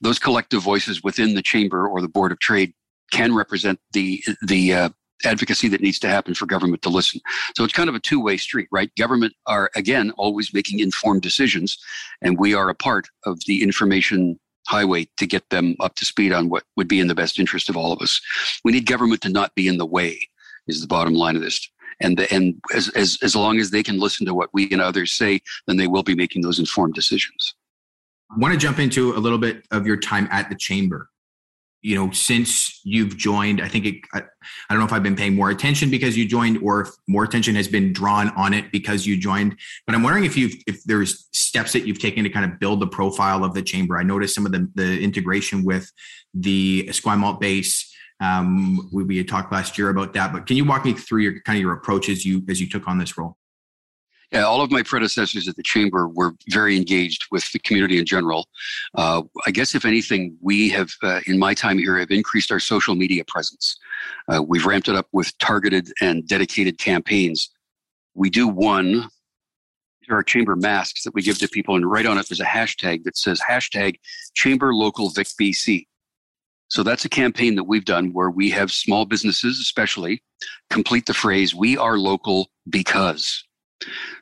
those 0.00 0.18
collective 0.18 0.62
voices 0.62 1.02
within 1.02 1.34
the 1.34 1.42
chamber 1.42 1.86
or 1.86 2.00
the 2.00 2.08
board 2.08 2.32
of 2.32 2.38
trade 2.38 2.72
can 3.10 3.34
represent 3.34 3.78
the 3.92 4.22
the 4.46 4.72
uh, 4.72 4.88
advocacy 5.24 5.68
that 5.68 5.80
needs 5.80 5.98
to 6.00 6.08
happen 6.08 6.34
for 6.34 6.46
government 6.46 6.82
to 6.82 6.88
listen. 6.88 7.20
So 7.56 7.64
it's 7.64 7.72
kind 7.72 7.88
of 7.88 7.94
a 7.94 8.00
two 8.00 8.20
way 8.20 8.36
street, 8.36 8.68
right? 8.70 8.90
Government 8.96 9.34
are, 9.46 9.70
again, 9.74 10.12
always 10.16 10.52
making 10.52 10.80
informed 10.80 11.22
decisions, 11.22 11.78
and 12.22 12.38
we 12.38 12.54
are 12.54 12.68
a 12.68 12.74
part 12.74 13.08
of 13.24 13.40
the 13.46 13.62
information 13.62 14.38
highway 14.66 15.08
to 15.16 15.26
get 15.26 15.48
them 15.50 15.76
up 15.80 15.94
to 15.94 16.04
speed 16.04 16.32
on 16.32 16.48
what 16.48 16.64
would 16.76 16.88
be 16.88 17.00
in 17.00 17.06
the 17.06 17.14
best 17.14 17.38
interest 17.38 17.68
of 17.68 17.76
all 17.76 17.92
of 17.92 18.00
us. 18.00 18.20
We 18.64 18.72
need 18.72 18.86
government 18.86 19.20
to 19.22 19.28
not 19.28 19.54
be 19.54 19.68
in 19.68 19.78
the 19.78 19.86
way, 19.86 20.18
is 20.66 20.80
the 20.80 20.86
bottom 20.86 21.14
line 21.14 21.36
of 21.36 21.42
this. 21.42 21.70
And, 22.00 22.18
the, 22.18 22.32
and 22.34 22.60
as, 22.74 22.90
as, 22.90 23.18
as 23.22 23.34
long 23.34 23.58
as 23.58 23.70
they 23.70 23.82
can 23.82 23.98
listen 23.98 24.26
to 24.26 24.34
what 24.34 24.50
we 24.52 24.70
and 24.70 24.82
others 24.82 25.12
say, 25.12 25.40
then 25.66 25.76
they 25.76 25.86
will 25.86 26.02
be 26.02 26.14
making 26.14 26.42
those 26.42 26.58
informed 26.58 26.94
decisions. 26.94 27.54
I 28.30 28.38
want 28.38 28.52
to 28.52 28.58
jump 28.58 28.78
into 28.78 29.14
a 29.14 29.18
little 29.18 29.38
bit 29.38 29.64
of 29.70 29.86
your 29.86 29.96
time 29.96 30.28
at 30.30 30.50
the 30.50 30.56
chamber 30.56 31.08
you 31.86 31.94
know 31.94 32.10
since 32.10 32.80
you've 32.84 33.16
joined 33.16 33.60
i 33.60 33.68
think 33.68 33.86
it 33.86 33.94
I, 34.12 34.18
I, 34.18 34.74
don't 34.74 34.80
know 34.80 34.86
if 34.86 34.92
i've 34.92 35.02
been 35.02 35.16
paying 35.16 35.36
more 35.36 35.50
attention 35.50 35.90
because 35.90 36.16
you 36.16 36.26
joined 36.26 36.58
or 36.62 36.80
if 36.82 36.88
more 37.06 37.22
attention 37.22 37.54
has 37.54 37.68
been 37.68 37.92
drawn 37.92 38.30
on 38.30 38.52
it 38.54 38.72
because 38.72 39.06
you 39.06 39.16
joined 39.16 39.56
but 39.86 39.94
i'm 39.94 40.02
wondering 40.02 40.24
if 40.24 40.36
you've 40.36 40.54
if 40.66 40.82
there's 40.84 41.28
steps 41.56 41.72
that 41.72 41.86
you've 41.86 41.98
taken 41.98 42.24
to 42.24 42.30
kind 42.30 42.50
of 42.50 42.58
build 42.58 42.80
the 42.80 42.86
profile 42.86 43.44
of 43.44 43.54
the 43.54 43.62
chamber. 43.62 43.96
I 43.96 44.02
noticed 44.02 44.34
some 44.34 44.44
of 44.44 44.52
the, 44.52 44.68
the 44.74 45.00
integration 45.00 45.64
with 45.64 45.90
the 46.34 46.86
esquimalt 46.88 47.40
base. 47.40 47.92
Um, 48.20 48.90
we, 48.92 49.04
we 49.04 49.16
had 49.18 49.28
talked 49.28 49.52
last 49.52 49.76
year 49.76 49.90
about 49.90 50.14
that 50.14 50.32
but 50.32 50.46
can 50.46 50.56
you 50.56 50.64
walk 50.64 50.86
me 50.86 50.94
through 50.94 51.20
your 51.20 51.40
kind 51.42 51.58
of 51.58 51.60
your 51.60 51.74
approach 51.74 52.08
as 52.08 52.24
you 52.24 52.42
as 52.48 52.60
you 52.60 52.68
took 52.68 52.88
on 52.88 52.96
this 52.96 53.18
role 53.18 53.36
yeah, 54.36 54.44
all 54.44 54.60
of 54.60 54.70
my 54.70 54.82
predecessors 54.82 55.48
at 55.48 55.56
the 55.56 55.62
chamber 55.62 56.08
were 56.08 56.34
very 56.50 56.76
engaged 56.76 57.24
with 57.30 57.50
the 57.52 57.58
community 57.58 57.98
in 57.98 58.04
general. 58.04 58.48
Uh, 58.94 59.22
I 59.46 59.50
guess, 59.50 59.74
if 59.74 59.86
anything, 59.86 60.36
we 60.42 60.68
have, 60.68 60.90
uh, 61.02 61.20
in 61.26 61.38
my 61.38 61.54
time 61.54 61.78
here, 61.78 61.98
have 61.98 62.10
increased 62.10 62.52
our 62.52 62.60
social 62.60 62.94
media 62.94 63.24
presence. 63.26 63.78
Uh, 64.28 64.42
we've 64.46 64.66
ramped 64.66 64.88
it 64.88 64.94
up 64.94 65.08
with 65.12 65.36
targeted 65.38 65.90
and 66.02 66.28
dedicated 66.28 66.78
campaigns. 66.78 67.48
We 68.12 68.28
do 68.28 68.46
one. 68.46 69.08
There 70.06 70.18
are 70.18 70.22
chamber 70.22 70.54
masks 70.54 71.04
that 71.04 71.14
we 71.14 71.22
give 71.22 71.38
to 71.38 71.48
people, 71.48 71.74
and 71.74 71.90
right 71.90 72.04
on 72.04 72.18
it 72.18 72.28
there's 72.28 72.38
a 72.38 72.44
hashtag 72.44 73.04
that 73.04 73.16
says 73.16 73.40
hashtag 73.40 73.94
Chamber 74.34 74.74
Local 74.74 75.08
Vic 75.08 75.28
BC. 75.40 75.86
So 76.68 76.82
that's 76.82 77.06
a 77.06 77.08
campaign 77.08 77.54
that 77.54 77.64
we've 77.64 77.86
done 77.86 78.12
where 78.12 78.30
we 78.30 78.50
have 78.50 78.70
small 78.70 79.06
businesses, 79.06 79.60
especially, 79.60 80.22
complete 80.68 81.06
the 81.06 81.14
phrase 81.14 81.54
"We 81.54 81.78
are 81.78 81.96
local 81.96 82.50
because." 82.68 83.42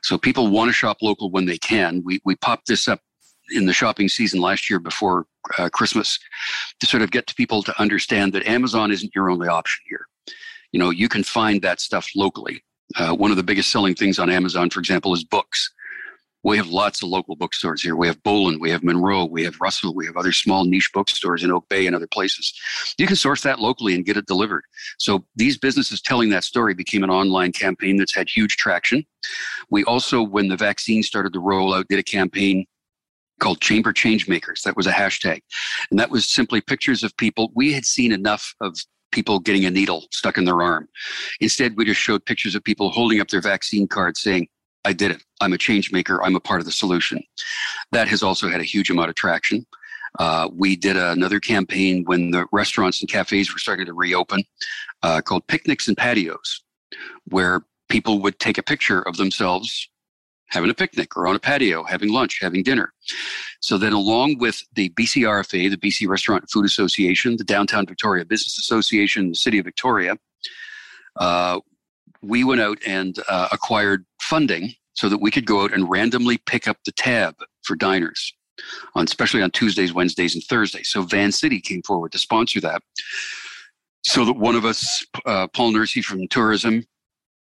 So 0.03 0.17
people 0.17 0.47
want 0.47 0.69
to 0.69 0.73
shop 0.73 0.97
local 1.01 1.31
when 1.31 1.45
they 1.45 1.57
can. 1.57 2.01
We 2.03 2.19
we 2.25 2.35
popped 2.35 2.67
this 2.67 2.87
up 2.87 3.01
in 3.51 3.65
the 3.65 3.73
shopping 3.73 4.09
season 4.09 4.41
last 4.41 4.69
year 4.69 4.79
before 4.79 5.27
uh, 5.57 5.69
Christmas 5.69 6.19
to 6.79 6.87
sort 6.87 7.03
of 7.03 7.11
get 7.11 7.27
to 7.27 7.35
people 7.35 7.61
to 7.63 7.79
understand 7.79 8.33
that 8.33 8.47
Amazon 8.47 8.91
isn't 8.91 9.13
your 9.13 9.29
only 9.29 9.47
option 9.47 9.83
here. 9.87 10.07
You 10.71 10.79
know, 10.79 10.89
you 10.89 11.07
can 11.07 11.23
find 11.23 11.61
that 11.61 11.79
stuff 11.79 12.09
locally. 12.15 12.63
Uh, 12.95 13.13
one 13.15 13.31
of 13.31 13.37
the 13.37 13.43
biggest 13.43 13.71
selling 13.71 13.95
things 13.95 14.19
on 14.19 14.29
Amazon, 14.29 14.69
for 14.69 14.79
example, 14.79 15.13
is 15.13 15.23
books 15.23 15.71
we 16.45 16.57
have 16.57 16.67
lots 16.67 17.01
of 17.01 17.09
local 17.09 17.35
bookstores 17.35 17.81
here. 17.81 17.95
We 17.95 18.05
have 18.05 18.21
Bolen, 18.21 18.59
we 18.59 18.69
have 18.69 18.83
Munro, 18.83 19.25
we 19.25 19.43
have 19.43 19.59
Russell, 19.59 19.95
we 19.95 20.05
have 20.05 20.15
other 20.15 20.31
small 20.31 20.63
niche 20.63 20.91
bookstores 20.93 21.43
in 21.43 21.51
Oak 21.51 21.67
Bay 21.69 21.87
and 21.87 21.95
other 21.95 22.07
places. 22.07 22.53
You 22.99 23.07
can 23.07 23.15
source 23.15 23.41
that 23.41 23.59
locally 23.59 23.95
and 23.95 24.05
get 24.05 24.15
it 24.15 24.27
delivered. 24.27 24.63
So 24.99 25.25
these 25.35 25.57
businesses 25.57 26.01
telling 26.01 26.29
that 26.29 26.43
story 26.43 26.75
became 26.75 27.03
an 27.03 27.09
online 27.09 27.51
campaign 27.51 27.97
that's 27.97 28.13
had 28.13 28.29
huge 28.29 28.57
traction. 28.57 29.03
We 29.71 29.83
also, 29.85 30.21
when 30.21 30.47
the 30.47 30.55
vaccine 30.55 31.01
started 31.01 31.33
to 31.33 31.39
roll 31.39 31.73
out, 31.73 31.87
did 31.87 31.97
a 31.97 32.03
campaign 32.03 32.67
called 33.39 33.59
Chamber 33.59 33.91
Changemakers. 33.91 34.61
That 34.61 34.77
was 34.77 34.85
a 34.85 34.91
hashtag. 34.91 35.41
And 35.89 35.99
that 35.99 36.11
was 36.11 36.29
simply 36.29 36.61
pictures 36.61 37.03
of 37.03 37.17
people. 37.17 37.51
We 37.55 37.73
had 37.73 37.85
seen 37.85 38.11
enough 38.11 38.53
of 38.61 38.77
people 39.11 39.39
getting 39.39 39.65
a 39.65 39.71
needle 39.71 40.05
stuck 40.11 40.37
in 40.37 40.45
their 40.45 40.61
arm. 40.61 40.87
Instead, 41.39 41.75
we 41.75 41.85
just 41.85 41.99
showed 41.99 42.23
pictures 42.25 42.53
of 42.53 42.63
people 42.63 42.91
holding 42.91 43.19
up 43.19 43.29
their 43.29 43.41
vaccine 43.41 43.87
card 43.87 44.15
saying, 44.15 44.47
I 44.85 44.93
did 44.93 45.11
it. 45.11 45.23
I'm 45.41 45.53
a 45.53 45.57
change 45.57 45.91
maker. 45.91 46.23
I'm 46.23 46.35
a 46.35 46.39
part 46.39 46.61
of 46.61 46.65
the 46.65 46.71
solution. 46.71 47.23
That 47.91 48.07
has 48.07 48.23
also 48.23 48.49
had 48.49 48.61
a 48.61 48.65
huge 48.65 48.89
amount 48.89 49.09
of 49.09 49.15
traction. 49.15 49.65
Uh, 50.19 50.47
we 50.53 50.75
did 50.75 50.95
another 50.95 51.39
campaign 51.39 52.03
when 52.05 52.31
the 52.31 52.45
restaurants 52.51 53.01
and 53.01 53.09
cafes 53.09 53.51
were 53.51 53.59
starting 53.59 53.85
to 53.87 53.93
reopen 53.93 54.43
uh, 55.03 55.21
called 55.21 55.45
Picnics 55.47 55.87
and 55.87 55.97
Patios, 55.97 56.63
where 57.25 57.65
people 57.89 58.21
would 58.21 58.39
take 58.39 58.57
a 58.57 58.63
picture 58.63 59.01
of 59.01 59.17
themselves 59.17 59.89
having 60.49 60.69
a 60.69 60.73
picnic 60.73 61.17
or 61.17 61.27
on 61.27 61.35
a 61.35 61.39
patio, 61.39 61.83
having 61.83 62.13
lunch, 62.13 62.39
having 62.41 62.63
dinner. 62.63 62.93
So 63.59 63.77
then, 63.77 63.93
along 63.93 64.37
with 64.37 64.61
the 64.73 64.89
BCRFA, 64.89 65.69
the 65.69 65.77
BC 65.77 66.07
Restaurant 66.07 66.49
Food 66.49 66.65
Association, 66.65 67.35
the 67.37 67.43
Downtown 67.43 67.85
Victoria 67.85 68.23
Business 68.25 68.57
Association, 68.59 69.29
the 69.29 69.35
City 69.35 69.57
of 69.59 69.65
Victoria, 69.65 70.17
uh, 71.17 71.59
we 72.21 72.43
went 72.43 72.61
out 72.61 72.79
and 72.85 73.19
uh, 73.27 73.49
acquired 73.51 74.05
funding 74.29 74.73
so 74.93 75.09
that 75.09 75.21
we 75.21 75.31
could 75.31 75.45
go 75.45 75.63
out 75.63 75.73
and 75.73 75.89
randomly 75.89 76.37
pick 76.45 76.67
up 76.67 76.77
the 76.85 76.91
tab 76.91 77.35
for 77.63 77.75
diners 77.75 78.33
on 78.95 79.03
especially 79.03 79.41
on 79.41 79.51
Tuesdays, 79.51 79.93
Wednesdays, 79.93 80.33
and 80.33 80.43
Thursdays. 80.43 80.89
So 80.89 81.01
Vancity 81.01 81.59
came 81.59 81.81
forward 81.83 82.11
to 82.13 82.19
sponsor 82.19 82.61
that. 82.61 82.81
so 84.03 84.23
that 84.23 84.37
one 84.37 84.55
of 84.55 84.65
us, 84.65 85.05
uh, 85.25 85.47
Paul 85.47 85.73
Nursey 85.73 86.03
from 86.03 86.27
tourism, 86.29 86.83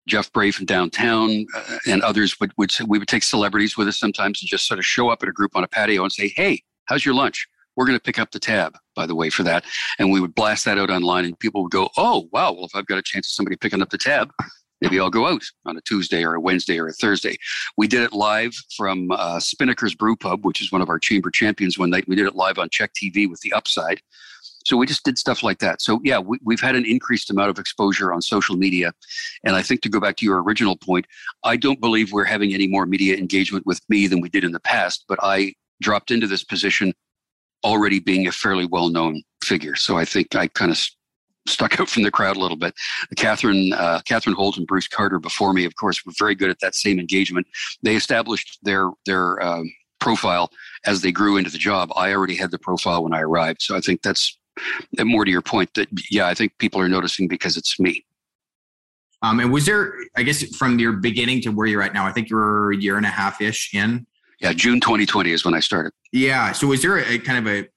Jeff 0.08 0.32
Bray 0.32 0.52
from 0.52 0.66
downtown, 0.66 1.46
uh, 1.56 1.78
and 1.88 2.02
others 2.02 2.40
would, 2.40 2.52
would 2.58 2.72
we 2.88 3.00
would 3.00 3.08
take 3.08 3.24
celebrities 3.24 3.78
with 3.78 3.88
us 3.88 4.00
sometimes 4.00 4.42
and 4.42 4.50
just 4.50 4.68
sort 4.68 4.80
of 4.80 4.86
show 4.86 5.10
up 5.10 5.24
at 5.24 5.30
a 5.30 5.32
group 5.32 5.56
on 5.56 5.64
a 5.64 5.68
patio 5.68 6.04
and 6.04 6.12
say, 6.12 6.30
"Hey, 6.36 6.64
how's 6.86 7.06
your 7.06 7.16
lunch?" 7.16 7.48
We're 7.76 7.86
going 7.86 7.98
to 7.98 8.04
pick 8.04 8.20
up 8.20 8.32
the 8.32 8.40
tab, 8.40 8.78
by 8.96 9.08
the 9.08 9.16
way, 9.16 9.30
for 9.30 9.44
that, 9.44 9.66
and 9.98 10.12
we 10.12 10.20
would 10.20 10.36
blast 10.36 10.66
that 10.66 10.78
out 10.78 10.90
online, 10.90 11.26
and 11.26 11.40
people 11.40 11.64
would 11.64 11.72
go, 11.72 11.90
"Oh, 11.98 12.30
wow! 12.32 12.52
Well, 12.54 12.66
if 12.66 12.76
I've 12.76 12.86
got 12.86 12.98
a 12.98 13.04
chance 13.04 13.28
of 13.28 13.32
somebody 13.32 13.56
picking 13.56 13.82
up 13.82 13.90
the 13.90 13.98
tab, 13.98 14.32
maybe 14.84 15.00
I'll 15.00 15.10
go 15.10 15.28
out 15.28 15.44
on 15.66 15.78
a 15.78 15.82
Tuesday 15.82 16.24
or 16.24 16.36
a 16.36 16.42
Wednesday 16.42 16.78
or 16.80 16.88
a 16.88 16.94
Thursday." 16.94 17.38
We 17.78 17.88
did 17.88 18.04
it 18.04 18.14
live 18.14 18.54
from 18.78 19.10
uh, 19.12 19.40
Spinnaker's 19.40 19.96
Brew 19.96 20.16
Pub, 20.16 20.46
which 20.46 20.62
is 20.62 20.72
one 20.72 20.82
of 20.82 20.90
our 20.90 21.00
chamber 21.00 21.32
champions. 21.32 21.80
One 21.80 21.90
night 21.90 22.08
we 22.08 22.16
did 22.16 22.28
it 22.28 22.36
live 22.36 22.60
on 22.60 22.70
CHEK 22.70 22.92
TV 22.94 23.30
with 23.30 23.42
the 23.42 23.54
Upside 23.54 24.02
so 24.66 24.78
we 24.78 24.86
just 24.86 25.04
did 25.04 25.18
stuff 25.18 25.44
like 25.44 25.60
that. 25.60 25.82
So 25.82 26.00
yeah, 26.04 26.20
we, 26.20 26.40
we've 26.44 26.62
had 26.62 26.76
an 26.76 26.86
increased 26.86 27.30
amount 27.30 27.50
of 27.50 27.60
exposure 27.60 28.14
on 28.14 28.22
social 28.22 28.56
media. 28.56 28.94
And 29.44 29.56
I 29.56 29.62
think 29.62 29.82
to 29.82 29.90
go 29.90 30.00
back 30.00 30.16
to 30.18 30.26
your 30.26 30.42
original 30.42 30.78
point, 30.78 31.06
I 31.44 31.58
don't 31.58 31.82
believe 31.82 32.12
we're 32.12 32.24
having 32.24 32.54
any 32.54 32.68
more 32.68 32.86
media 32.86 33.18
engagement 33.18 33.66
with 33.66 33.82
me 33.90 34.08
than 34.08 34.22
we 34.22 34.30
did 34.30 34.44
in 34.44 34.52
the 34.52 34.60
past, 34.60 35.06
but 35.08 35.20
I 35.22 35.54
dropped 35.82 36.12
into 36.12 36.28
this 36.28 36.44
position 36.44 36.94
already 37.64 38.00
being 38.00 38.28
a 38.28 38.32
fairly 38.32 38.66
well-known 38.66 39.22
figure. 39.44 39.76
So 39.76 39.98
I 39.98 40.06
think 40.06 40.36
I 40.36 40.48
kind 40.48 40.72
of 40.72 40.82
stuck 41.48 41.80
out 41.80 41.90
from 41.90 42.04
the 42.04 42.12
crowd 42.12 42.38
a 42.38 42.40
little 42.40 42.58
bit. 42.58 42.74
Catherine, 43.16 43.74
uh, 43.74 44.02
Catherine 44.06 44.36
Holt 44.36 44.58
and 44.58 44.68
Bruce 44.68 44.88
Carter 44.88 45.20
before 45.20 45.54
me, 45.54 45.66
of 45.66 45.76
course, 45.76 46.06
were 46.06 46.14
very 46.18 46.36
good 46.36 46.50
at 46.50 46.60
that 46.60 46.76
same 46.76 47.00
engagement. 47.00 47.48
They 47.82 47.96
established 47.96 48.60
their 48.64 48.90
their 49.06 49.42
um, 49.44 49.72
profile 50.00 50.50
as 50.86 51.02
they 51.02 51.12
grew 51.12 51.38
into 51.38 51.50
the 51.50 51.58
job. 51.58 51.92
I 51.96 52.14
already 52.14 52.36
had 52.36 52.52
the 52.52 52.60
profile 52.60 53.04
when 53.04 53.14
I 53.14 53.22
arrived, 53.22 53.62
so 53.62 53.76
I 53.76 53.80
think 53.80 54.02
that's 54.02 54.38
more 55.04 55.26
to 55.26 55.32
your 55.32 55.42
point 55.42 55.74
that 55.74 55.88
yeah 56.12 56.28
i 56.28 56.34
think 56.34 56.58
people 56.60 56.80
are 56.80 56.90
noticing 56.90 57.28
because 57.28 57.58
it's 57.58 57.80
me 57.80 58.06
um, 59.22 59.40
and 59.40 59.52
was 59.52 59.66
there 59.66 59.94
i 60.16 60.24
guess 60.24 60.44
from 60.56 60.80
your 60.80 60.94
beginning 60.94 61.42
to 61.42 61.50
where 61.50 61.68
you're 61.68 61.82
at 61.82 61.94
now 61.94 62.06
i 62.06 62.12
think 62.12 62.30
you're 62.30 62.72
a 62.72 62.78
year 62.78 62.98
and 62.98 63.06
a 63.06 63.10
half 63.10 63.42
ish 63.42 63.74
in 63.74 64.06
yeah 64.40 64.54
june 64.54 64.80
2020 64.80 65.32
is 65.32 65.44
when 65.46 65.54
i 65.54 65.60
started 65.60 65.92
yeah 66.12 66.52
so 66.52 66.68
was 66.68 66.82
there 66.82 66.98
a, 66.98 67.14
a 67.14 67.18
kind 67.20 67.48
of 67.48 67.52
a 67.52 67.68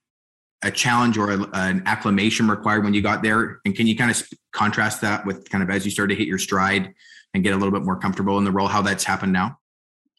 a 0.62 0.70
challenge 0.70 1.18
or 1.18 1.30
a, 1.30 1.50
an 1.52 1.82
acclimation 1.86 2.48
required 2.48 2.84
when 2.84 2.94
you 2.94 3.02
got 3.02 3.22
there 3.22 3.60
and 3.64 3.76
can 3.76 3.86
you 3.86 3.96
kind 3.96 4.10
of 4.10 4.22
contrast 4.52 5.00
that 5.00 5.24
with 5.26 5.48
kind 5.50 5.62
of 5.62 5.70
as 5.70 5.84
you 5.84 5.90
started 5.90 6.14
to 6.14 6.18
hit 6.18 6.28
your 6.28 6.38
stride 6.38 6.92
and 7.34 7.44
get 7.44 7.52
a 7.52 7.56
little 7.56 7.72
bit 7.72 7.84
more 7.84 7.96
comfortable 7.98 8.38
in 8.38 8.44
the 8.44 8.50
role 8.50 8.66
how 8.66 8.80
that's 8.80 9.04
happened 9.04 9.32
now 9.32 9.58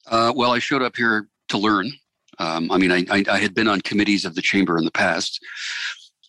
uh, 0.07 0.31
well 0.35 0.51
i 0.51 0.59
showed 0.59 0.81
up 0.83 0.95
here 0.95 1.27
to 1.49 1.57
learn 1.57 1.91
um, 2.39 2.71
I 2.71 2.77
mean, 2.77 2.91
I, 2.91 3.03
I, 3.09 3.23
I, 3.29 3.39
had 3.39 3.55
been 3.55 3.67
on 3.67 3.81
committees 3.81 4.23
of 4.23 4.35
the 4.35 4.41
chamber 4.41 4.77
in 4.77 4.85
the 4.85 4.91
past, 4.91 5.43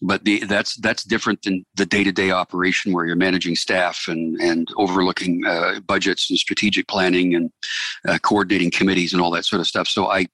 but 0.01 0.25
the, 0.25 0.45
that's 0.45 0.77
that's 0.77 1.05
different 1.05 1.43
than 1.43 1.67
the 1.75 1.85
day-to-day 1.85 2.31
operation 2.31 2.93
where 2.93 3.05
you're 3.05 3.17
managing 3.17 3.57
staff 3.57 4.05
and 4.09 4.41
and 4.41 4.69
overlooking 4.77 5.45
uh, 5.47 5.81
budgets 5.81 6.31
and 6.31 6.39
strategic 6.39 6.89
planning 6.89 7.35
and 7.35 7.51
uh, 8.07 8.19
coordinating 8.19 8.71
committees 8.71 9.13
and 9.13 9.21
all 9.21 9.31
that 9.33 9.45
sort 9.45 9.61
of 9.61 9.67
stuff. 9.67 9.89
So 9.89 10.07
I 10.07 10.27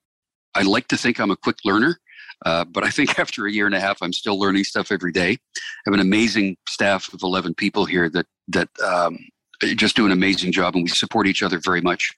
I 0.54 0.62
like 0.62 0.86
to 0.88 0.96
think 0.96 1.18
I'm 1.18 1.30
a 1.30 1.36
quick 1.36 1.56
learner. 1.64 1.98
Uh, 2.44 2.64
but 2.64 2.84
I 2.84 2.90
think 2.90 3.18
after 3.18 3.46
a 3.46 3.52
year 3.52 3.66
and 3.66 3.74
a 3.74 3.80
half, 3.80 3.98
I'm 4.02 4.12
still 4.12 4.38
learning 4.38 4.64
stuff 4.64 4.92
every 4.92 5.12
day. 5.12 5.30
I 5.56 5.60
have 5.86 5.94
an 5.94 6.00
amazing 6.00 6.56
staff 6.68 7.12
of 7.12 7.22
11 7.22 7.54
people 7.54 7.84
here 7.84 8.08
that 8.10 8.26
that 8.48 8.68
um, 8.84 9.18
just 9.62 9.96
do 9.96 10.04
an 10.04 10.12
amazing 10.12 10.52
job, 10.52 10.74
and 10.74 10.84
we 10.84 10.88
support 10.88 11.26
each 11.26 11.42
other 11.42 11.58
very 11.58 11.80
much. 11.80 12.12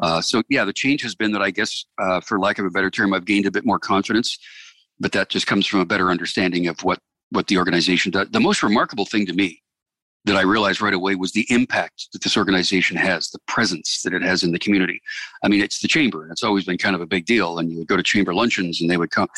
Uh, 0.00 0.20
so 0.20 0.42
yeah, 0.48 0.64
the 0.64 0.72
change 0.72 1.02
has 1.02 1.14
been 1.14 1.32
that 1.32 1.42
I 1.42 1.50
guess, 1.50 1.84
uh, 1.98 2.20
for 2.20 2.38
lack 2.38 2.58
of 2.58 2.64
a 2.64 2.70
better 2.70 2.90
term, 2.90 3.14
I've 3.14 3.24
gained 3.24 3.46
a 3.46 3.50
bit 3.50 3.64
more 3.64 3.78
confidence 3.78 4.38
but 5.00 5.12
that 5.12 5.28
just 5.28 5.46
comes 5.46 5.66
from 5.66 5.80
a 5.80 5.86
better 5.86 6.10
understanding 6.10 6.66
of 6.66 6.82
what 6.84 7.00
what 7.30 7.46
the 7.48 7.58
organization 7.58 8.10
does. 8.10 8.28
The 8.30 8.40
most 8.40 8.62
remarkable 8.62 9.04
thing 9.04 9.26
to 9.26 9.34
me 9.34 9.62
that 10.24 10.36
I 10.36 10.42
realized 10.42 10.80
right 10.80 10.94
away 10.94 11.14
was 11.14 11.32
the 11.32 11.46
impact 11.50 12.08
that 12.12 12.22
this 12.22 12.38
organization 12.38 12.96
has, 12.96 13.28
the 13.28 13.38
presence 13.46 14.00
that 14.02 14.14
it 14.14 14.22
has 14.22 14.42
in 14.42 14.52
the 14.52 14.58
community. 14.58 15.00
I 15.44 15.48
mean, 15.48 15.60
it's 15.60 15.80
the 15.80 15.88
chamber, 15.88 16.30
it's 16.30 16.42
always 16.42 16.64
been 16.64 16.78
kind 16.78 16.94
of 16.94 17.02
a 17.02 17.06
big 17.06 17.26
deal. 17.26 17.58
And 17.58 17.70
you 17.70 17.78
would 17.78 17.86
go 17.86 17.98
to 17.98 18.02
chamber 18.02 18.34
luncheons, 18.34 18.80
and 18.80 18.90
they 18.90 18.96
would 18.96 19.10
come. 19.10 19.28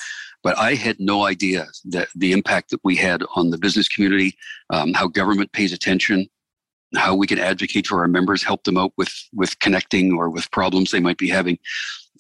But 0.43 0.57
I 0.59 0.75
had 0.75 0.99
no 0.99 1.27
idea 1.27 1.67
that 1.87 2.09
the 2.15 2.33
impact 2.33 2.71
that 2.71 2.81
we 2.83 2.97
had 2.97 3.23
on 3.37 3.51
the 3.51 3.59
business 3.59 3.89
community, 3.89 4.37
um, 4.71 4.95
how 4.95 5.07
government 5.07 5.53
pays 5.53 5.73
attention, 5.73 6.29
how 6.97 7.15
we 7.15 7.27
can 7.27 7.39
advocate 7.39 7.87
for 7.87 8.01
our 8.01 8.09
members, 8.09 8.43
help 8.43 8.65
them 8.65 8.77
out 8.77 8.93
with 8.97 9.13
with 9.33 9.59
connecting 9.61 10.13
or 10.13 10.31
with 10.31 10.51
problems 10.51 10.91
they 10.91 11.01
might 11.01 11.19
be 11.19 11.29
having. 11.29 11.59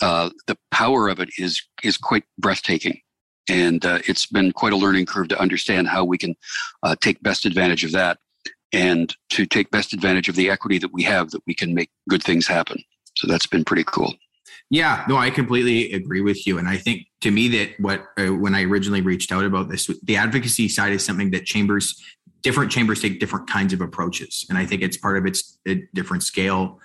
Uh, 0.02 0.30
the 0.46 0.56
power 0.70 1.08
of 1.08 1.18
it 1.18 1.30
is 1.38 1.62
is 1.82 1.96
quite 1.96 2.24
breathtaking. 2.38 3.00
And 3.48 3.84
uh, 3.84 3.98
it's 4.06 4.26
been 4.26 4.52
quite 4.52 4.72
a 4.72 4.76
learning 4.76 5.06
curve 5.06 5.28
to 5.28 5.40
understand 5.40 5.88
how 5.88 6.04
we 6.04 6.18
can 6.18 6.36
uh, 6.84 6.94
take 7.00 7.20
best 7.22 7.46
advantage 7.46 7.84
of 7.84 7.90
that 7.92 8.18
and 8.72 9.16
to 9.30 9.44
take 9.44 9.72
best 9.72 9.92
advantage 9.92 10.28
of 10.28 10.36
the 10.36 10.48
equity 10.50 10.78
that 10.78 10.92
we 10.92 11.02
have 11.02 11.30
that 11.30 11.42
we 11.46 11.54
can 11.54 11.74
make 11.74 11.90
good 12.08 12.22
things 12.22 12.46
happen. 12.46 12.80
So 13.16 13.26
that's 13.26 13.46
been 13.46 13.64
pretty 13.64 13.84
cool 13.84 14.14
yeah 14.70 15.04
no 15.08 15.16
i 15.16 15.30
completely 15.30 15.92
agree 15.92 16.20
with 16.20 16.46
you 16.46 16.58
and 16.58 16.68
i 16.68 16.76
think 16.76 17.06
to 17.20 17.30
me 17.30 17.48
that 17.48 17.70
what 17.78 18.06
uh, 18.18 18.26
when 18.26 18.54
i 18.54 18.62
originally 18.62 19.00
reached 19.00 19.32
out 19.32 19.44
about 19.44 19.68
this 19.68 19.90
the 20.04 20.16
advocacy 20.16 20.68
side 20.68 20.92
is 20.92 21.04
something 21.04 21.30
that 21.30 21.44
chambers 21.44 22.02
different 22.42 22.70
chambers 22.70 23.02
take 23.02 23.20
different 23.20 23.48
kinds 23.48 23.72
of 23.72 23.80
approaches 23.80 24.46
and 24.48 24.56
i 24.56 24.64
think 24.64 24.82
it's 24.82 24.96
part 24.96 25.16
of 25.16 25.26
its 25.26 25.58
a 25.66 25.82
different 25.94 26.22
scale 26.22 26.80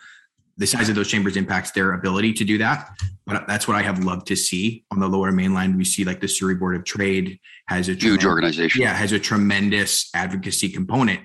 the 0.57 0.65
size 0.65 0.87
of 0.89 0.95
those 0.95 1.09
chambers 1.09 1.35
impacts 1.35 1.71
their 1.71 1.93
ability 1.93 2.33
to 2.33 2.45
do 2.45 2.57
that. 2.57 2.89
But 3.25 3.47
that's 3.47 3.67
what 3.67 3.75
I 3.75 3.81
have 3.81 4.03
loved 4.03 4.27
to 4.27 4.35
see 4.35 4.85
on 4.91 4.99
the 4.99 5.07
lower 5.07 5.31
mainland. 5.31 5.75
We 5.75 5.83
see 5.83 6.05
like 6.05 6.21
the 6.21 6.27
Surrey 6.27 6.55
Board 6.55 6.75
of 6.75 6.85
Trade 6.85 7.39
has 7.67 7.89
a 7.89 7.93
huge 7.93 8.25
organization. 8.25 8.81
Yeah, 8.81 8.93
has 8.93 9.11
a 9.11 9.19
tremendous 9.19 10.09
advocacy 10.13 10.69
component. 10.69 11.21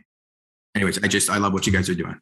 Anyways, 0.74 1.02
I 1.02 1.08
just 1.08 1.30
I 1.30 1.38
love 1.38 1.52
what 1.52 1.66
you 1.66 1.72
guys 1.72 1.88
are 1.88 1.94
doing. 1.94 2.18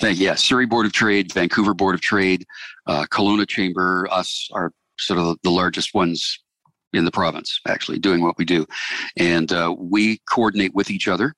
Thank 0.00 0.18
you. 0.18 0.26
Yeah, 0.26 0.34
Surrey 0.34 0.66
Board 0.66 0.86
of 0.86 0.92
Trade, 0.92 1.32
Vancouver 1.32 1.74
Board 1.74 1.94
of 1.94 2.00
Trade, 2.00 2.44
uh, 2.86 3.04
Kelowna 3.10 3.48
Chamber, 3.48 4.06
us 4.10 4.48
are 4.52 4.72
sort 4.98 5.18
of 5.18 5.36
the 5.42 5.50
largest 5.50 5.94
ones 5.94 6.38
in 6.92 7.04
the 7.04 7.10
province, 7.10 7.60
actually 7.66 7.98
doing 7.98 8.22
what 8.22 8.38
we 8.38 8.44
do, 8.44 8.66
and 9.16 9.52
uh, 9.52 9.74
we 9.76 10.20
coordinate 10.30 10.74
with 10.74 10.90
each 10.90 11.08
other. 11.08 11.34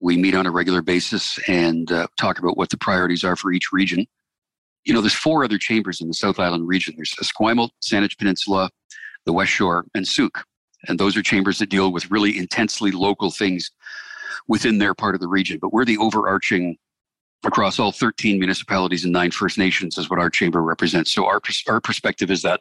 We 0.00 0.16
meet 0.16 0.34
on 0.34 0.46
a 0.46 0.50
regular 0.50 0.82
basis 0.82 1.38
and 1.48 1.90
uh, 1.90 2.08
talk 2.18 2.38
about 2.38 2.56
what 2.56 2.70
the 2.70 2.76
priorities 2.76 3.24
are 3.24 3.36
for 3.36 3.52
each 3.52 3.72
region 3.72 4.06
you 4.86 4.94
know, 4.94 5.00
there's 5.00 5.14
four 5.14 5.44
other 5.44 5.58
chambers 5.58 6.00
in 6.00 6.08
the 6.08 6.14
South 6.14 6.38
Island 6.38 6.66
region. 6.66 6.94
There's 6.96 7.14
Esquimalt, 7.20 7.70
Saanich 7.82 8.16
Peninsula, 8.16 8.70
the 9.26 9.32
West 9.32 9.50
Shore, 9.50 9.84
and 9.94 10.06
Sooke. 10.06 10.44
And 10.88 10.98
those 10.98 11.16
are 11.16 11.22
chambers 11.22 11.58
that 11.58 11.68
deal 11.68 11.92
with 11.92 12.10
really 12.10 12.38
intensely 12.38 12.92
local 12.92 13.32
things 13.32 13.70
within 14.46 14.78
their 14.78 14.94
part 14.94 15.16
of 15.16 15.20
the 15.20 15.26
region. 15.26 15.58
But 15.60 15.72
we're 15.72 15.84
the 15.84 15.98
overarching 15.98 16.76
across 17.44 17.78
all 17.78 17.92
13 17.92 18.38
municipalities 18.38 19.04
and 19.04 19.12
nine 19.12 19.30
First 19.30 19.58
Nations 19.58 19.98
is 19.98 20.10
what 20.10 20.18
our 20.18 20.30
chamber 20.30 20.62
represents. 20.62 21.12
So 21.12 21.26
our, 21.26 21.40
our 21.68 21.80
perspective 21.80 22.30
is 22.30 22.42
that 22.42 22.60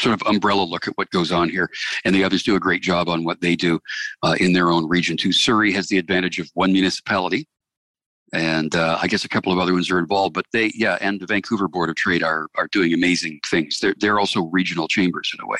sort 0.00 0.20
of 0.20 0.26
umbrella 0.28 0.62
look 0.62 0.86
at 0.86 0.96
what 0.96 1.10
goes 1.10 1.32
on 1.32 1.48
here. 1.48 1.70
And 2.04 2.14
the 2.14 2.24
others 2.24 2.42
do 2.42 2.56
a 2.56 2.60
great 2.60 2.82
job 2.82 3.08
on 3.08 3.24
what 3.24 3.40
they 3.40 3.56
do 3.56 3.80
uh, 4.22 4.36
in 4.38 4.52
their 4.52 4.70
own 4.70 4.88
region 4.88 5.16
too. 5.16 5.32
Surrey 5.32 5.72
has 5.72 5.88
the 5.88 5.98
advantage 5.98 6.38
of 6.38 6.50
one 6.54 6.72
municipality 6.72 7.48
and 8.32 8.74
uh, 8.74 8.98
I 9.00 9.06
guess 9.06 9.24
a 9.24 9.28
couple 9.28 9.52
of 9.52 9.58
other 9.58 9.72
ones 9.72 9.90
are 9.90 9.98
involved. 9.98 10.34
But 10.34 10.46
they, 10.52 10.70
yeah, 10.74 10.98
and 11.00 11.20
the 11.20 11.26
Vancouver 11.26 11.68
Board 11.68 11.90
of 11.90 11.96
Trade 11.96 12.22
are 12.22 12.48
are 12.56 12.68
doing 12.68 12.92
amazing 12.92 13.40
things. 13.46 13.78
They're 13.80 13.94
they're 13.98 14.18
also 14.18 14.44
regional 14.46 14.88
chambers 14.88 15.30
in 15.34 15.44
a 15.44 15.48
way. 15.48 15.58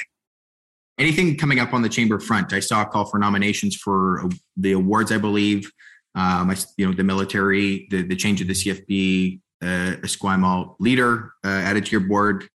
Anything 0.98 1.36
coming 1.36 1.60
up 1.60 1.72
on 1.72 1.82
the 1.82 1.88
chamber 1.88 2.18
front? 2.18 2.52
I 2.52 2.60
saw 2.60 2.82
a 2.82 2.86
call 2.86 3.04
for 3.04 3.18
nominations 3.18 3.76
for 3.76 4.28
the 4.56 4.72
awards, 4.72 5.12
I 5.12 5.18
believe. 5.18 5.70
Um, 6.18 6.50
I, 6.50 6.56
you 6.76 6.86
know, 6.86 6.92
the 6.92 7.04
military, 7.04 7.86
the 7.90 8.02
the 8.02 8.16
change 8.16 8.40
of 8.40 8.48
the 8.48 8.52
CFB 8.52 9.40
uh, 9.62 10.00
Esquimalt 10.02 10.74
leader 10.80 11.32
uh, 11.44 11.48
added 11.48 11.86
to 11.86 11.92
your 11.92 12.00
board. 12.00 12.48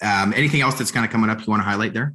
Um, 0.00 0.32
anything 0.34 0.62
else 0.62 0.78
that's 0.78 0.90
kind 0.90 1.04
of 1.04 1.12
coming 1.12 1.28
up 1.28 1.40
you 1.40 1.46
want 1.46 1.60
to 1.60 1.68
highlight 1.68 1.92
there? 1.92 2.14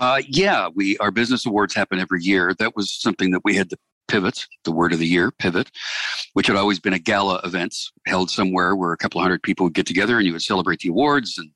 Uh, 0.00 0.20
yeah, 0.26 0.68
we 0.74 0.98
our 0.98 1.12
business 1.12 1.46
awards 1.46 1.72
happen 1.72 2.00
every 2.00 2.20
year. 2.20 2.52
That 2.58 2.74
was 2.74 2.92
something 2.92 3.30
that 3.30 3.42
we 3.44 3.54
had 3.54 3.70
to 3.70 3.76
Pivot, 4.08 4.46
the 4.64 4.72
word 4.72 4.92
of 4.92 4.98
the 4.98 5.06
year, 5.06 5.30
Pivot, 5.30 5.70
which 6.32 6.48
had 6.48 6.56
always 6.56 6.80
been 6.80 6.92
a 6.92 6.98
gala 6.98 7.40
event 7.44 7.74
held 8.06 8.30
somewhere 8.30 8.74
where 8.74 8.92
a 8.92 8.96
couple 8.96 9.20
hundred 9.20 9.42
people 9.42 9.64
would 9.64 9.74
get 9.74 9.86
together 9.86 10.18
and 10.18 10.26
you 10.26 10.32
would 10.32 10.42
celebrate 10.42 10.80
the 10.80 10.88
awards. 10.88 11.38
And 11.38 11.50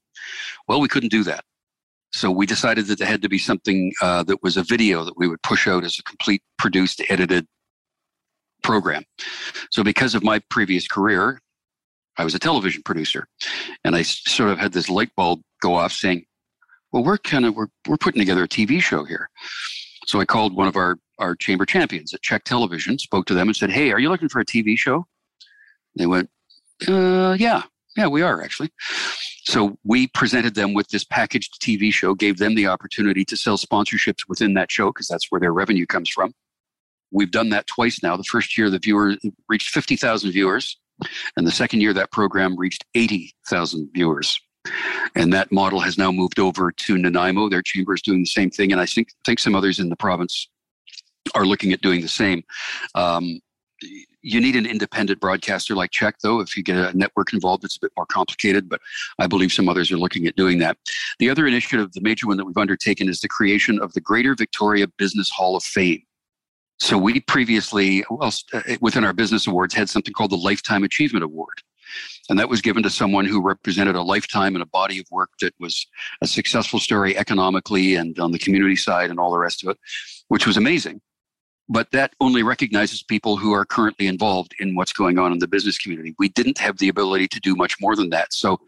well, 0.68 0.80
we 0.80 0.88
couldn't 0.88 1.10
do 1.10 1.24
that. 1.24 1.44
So 2.12 2.30
we 2.30 2.46
decided 2.46 2.86
that 2.86 2.98
there 2.98 3.06
had 3.06 3.22
to 3.22 3.28
be 3.28 3.38
something 3.38 3.92
uh, 4.02 4.24
that 4.24 4.42
was 4.42 4.56
a 4.56 4.64
video 4.64 5.04
that 5.04 5.16
we 5.16 5.28
would 5.28 5.42
push 5.42 5.68
out 5.68 5.84
as 5.84 5.98
a 5.98 6.02
complete 6.02 6.42
produced, 6.58 7.02
edited 7.08 7.46
program. 8.70 9.02
So 9.70 9.82
because 9.82 10.14
of 10.14 10.22
my 10.22 10.40
previous 10.50 10.86
career, 10.86 11.40
I 12.18 12.24
was 12.24 12.34
a 12.34 12.38
television 12.38 12.82
producer, 12.82 13.26
and 13.84 13.96
I 13.96 14.02
sort 14.02 14.50
of 14.50 14.58
had 14.58 14.72
this 14.72 14.88
light 14.88 15.10
bulb 15.16 15.40
go 15.62 15.74
off 15.74 15.92
saying, 15.92 16.24
"Well, 16.92 17.04
we're 17.04 17.18
kind 17.18 17.44
of 17.46 17.54
we're 17.54 17.72
we're 17.88 17.96
putting 17.96 18.20
together 18.20 18.44
a 18.44 18.48
TV 18.48 18.80
show 18.80 19.04
here." 19.04 19.28
So 20.06 20.20
I 20.20 20.24
called 20.24 20.54
one 20.54 20.68
of 20.68 20.76
our 20.76 20.98
our 21.20 21.36
chamber 21.36 21.66
champions 21.66 22.12
at 22.12 22.22
CHEK 22.22 22.44
Television, 22.44 22.98
spoke 22.98 23.26
to 23.26 23.34
them 23.34 23.48
and 23.48 23.56
said, 23.56 23.70
Hey, 23.70 23.92
are 23.92 23.98
you 23.98 24.08
looking 24.08 24.28
for 24.28 24.40
a 24.40 24.44
TV 24.44 24.76
show? 24.76 25.06
They 25.96 26.06
went, 26.06 26.30
uh, 26.88 27.36
Yeah, 27.38 27.62
yeah, 27.96 28.08
we 28.08 28.22
are 28.22 28.42
actually. 28.42 28.70
So 29.44 29.78
we 29.84 30.08
presented 30.08 30.54
them 30.54 30.74
with 30.74 30.88
this 30.88 31.04
packaged 31.04 31.60
TV 31.60 31.92
show, 31.92 32.14
gave 32.14 32.38
them 32.38 32.54
the 32.54 32.66
opportunity 32.66 33.24
to 33.26 33.36
sell 33.36 33.56
sponsorships 33.56 34.28
within 34.28 34.54
that 34.54 34.70
show 34.70 34.88
because 34.88 35.08
that's 35.08 35.26
where 35.30 35.40
their 35.40 35.52
revenue 35.52 35.86
comes 35.86 36.08
from. 36.08 36.32
We've 37.10 37.30
done 37.30 37.50
that 37.50 37.66
twice 37.66 38.02
now. 38.02 38.16
The 38.16 38.24
first 38.24 38.56
year, 38.56 38.70
the 38.70 38.78
viewer 38.78 39.16
reached 39.48 39.70
50,000 39.70 40.32
viewers, 40.32 40.78
and 41.36 41.46
the 41.46 41.50
second 41.50 41.80
year, 41.80 41.92
that 41.94 42.12
program 42.12 42.56
reached 42.56 42.84
80,000 42.94 43.90
viewers. 43.92 44.40
And 45.14 45.32
that 45.32 45.50
model 45.50 45.80
has 45.80 45.96
now 45.96 46.12
moved 46.12 46.38
over 46.38 46.70
to 46.70 46.98
Nanaimo. 46.98 47.48
Their 47.48 47.62
chamber 47.62 47.94
is 47.94 48.02
doing 48.02 48.20
the 48.20 48.26
same 48.26 48.50
thing, 48.50 48.72
and 48.72 48.80
I 48.80 48.86
think 48.86 49.08
think 49.24 49.38
some 49.38 49.54
others 49.54 49.78
in 49.78 49.88
the 49.88 49.96
province 49.96 50.48
are 51.34 51.46
looking 51.46 51.72
at 51.72 51.80
doing 51.80 52.02
the 52.02 52.08
same. 52.08 52.42
Um, 52.94 53.40
you 54.22 54.40
need 54.40 54.56
an 54.56 54.66
independent 54.66 55.20
broadcaster 55.20 55.74
like 55.74 55.90
CHEK, 55.90 56.16
though. 56.22 56.40
If 56.40 56.56
you 56.56 56.62
get 56.62 56.76
a 56.76 56.96
network 56.96 57.32
involved, 57.32 57.64
it's 57.64 57.76
a 57.76 57.80
bit 57.80 57.92
more 57.96 58.06
complicated, 58.06 58.68
but 58.68 58.80
I 59.18 59.26
believe 59.26 59.52
some 59.52 59.68
others 59.68 59.90
are 59.90 59.96
looking 59.96 60.26
at 60.26 60.36
doing 60.36 60.58
that. 60.58 60.76
The 61.18 61.30
other 61.30 61.46
initiative, 61.46 61.92
the 61.92 62.02
major 62.02 62.26
one 62.26 62.36
that 62.36 62.44
we've 62.44 62.56
undertaken, 62.56 63.08
is 63.08 63.20
the 63.20 63.28
creation 63.28 63.80
of 63.80 63.94
the 63.94 64.00
Greater 64.00 64.34
Victoria 64.34 64.86
Business 64.98 65.30
Hall 65.30 65.56
of 65.56 65.64
Fame. 65.64 66.02
So 66.80 66.96
we 66.96 67.20
previously, 67.20 68.04
well, 68.10 68.32
uh, 68.52 68.62
within 68.80 69.04
our 69.04 69.12
business 69.12 69.46
awards, 69.46 69.74
had 69.74 69.88
something 69.88 70.14
called 70.14 70.32
the 70.32 70.36
Lifetime 70.36 70.82
Achievement 70.82 71.24
Award. 71.24 71.62
And 72.28 72.38
that 72.38 72.48
was 72.48 72.60
given 72.60 72.82
to 72.84 72.90
someone 72.90 73.26
who 73.26 73.42
represented 73.42 73.96
a 73.96 74.02
lifetime 74.02 74.54
and 74.54 74.62
a 74.62 74.66
body 74.66 74.98
of 74.98 75.06
work 75.10 75.30
that 75.40 75.54
was 75.58 75.86
a 76.22 76.26
successful 76.26 76.78
story 76.78 77.16
economically 77.16 77.96
and 77.96 78.18
on 78.18 78.32
the 78.32 78.38
community 78.38 78.76
side 78.76 79.10
and 79.10 79.18
all 79.18 79.32
the 79.32 79.38
rest 79.38 79.64
of 79.64 79.70
it, 79.70 79.78
which 80.28 80.46
was 80.46 80.56
amazing 80.56 81.00
but 81.70 81.92
that 81.92 82.12
only 82.20 82.42
recognizes 82.42 83.00
people 83.00 83.36
who 83.36 83.52
are 83.52 83.64
currently 83.64 84.08
involved 84.08 84.54
in 84.58 84.74
what's 84.74 84.92
going 84.92 85.20
on 85.20 85.32
in 85.32 85.38
the 85.38 85.46
business 85.46 85.78
community. 85.78 86.16
We 86.18 86.28
didn't 86.28 86.58
have 86.58 86.78
the 86.78 86.88
ability 86.88 87.28
to 87.28 87.40
do 87.40 87.54
much 87.54 87.76
more 87.80 87.94
than 87.94 88.10
that. 88.10 88.32
So 88.32 88.58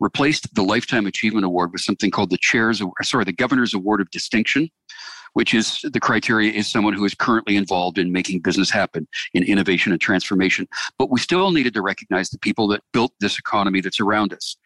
replaced 0.00 0.52
the 0.56 0.64
Lifetime 0.64 1.06
Achievement 1.06 1.46
Award 1.46 1.70
with 1.72 1.82
something 1.82 2.10
called 2.10 2.30
the 2.30 2.38
Chair's, 2.38 2.82
sorry, 3.02 3.24
the 3.24 3.32
Governor's 3.32 3.74
Award 3.74 4.00
of 4.00 4.10
Distinction, 4.10 4.70
which 5.34 5.54
is 5.54 5.80
the 5.82 6.00
criteria 6.00 6.52
is 6.52 6.68
someone 6.68 6.94
who 6.94 7.04
is 7.04 7.14
currently 7.14 7.56
involved 7.56 7.98
in 7.98 8.12
making 8.12 8.40
business 8.40 8.70
happen 8.70 9.06
in 9.34 9.42
innovation 9.42 9.92
and 9.92 10.00
transformation. 10.00 10.66
But 10.98 11.10
we 11.10 11.20
still 11.20 11.50
needed 11.50 11.74
to 11.74 11.82
recognize 11.82 12.30
the 12.30 12.38
people 12.38 12.68
that 12.68 12.82
built 12.92 13.12
this 13.20 13.38
economy 13.38 13.80
that's 13.80 14.00
around 14.00 14.32
us. 14.32 14.56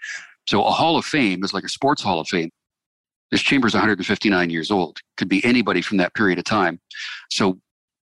So 0.48 0.64
a 0.64 0.70
Hall 0.70 0.96
of 0.96 1.04
Fame 1.04 1.44
is 1.44 1.52
like 1.52 1.64
a 1.64 1.68
sports 1.68 2.02
Hall 2.02 2.20
of 2.20 2.28
Fame. 2.28 2.50
This 3.30 3.42
chamber 3.42 3.66
is 3.66 3.74
159 3.74 4.50
years 4.50 4.70
old. 4.70 4.98
Could 5.16 5.28
be 5.28 5.44
anybody 5.44 5.80
from 5.80 5.96
that 5.98 6.14
period 6.14 6.38
of 6.38 6.44
time. 6.44 6.80
So 7.30 7.58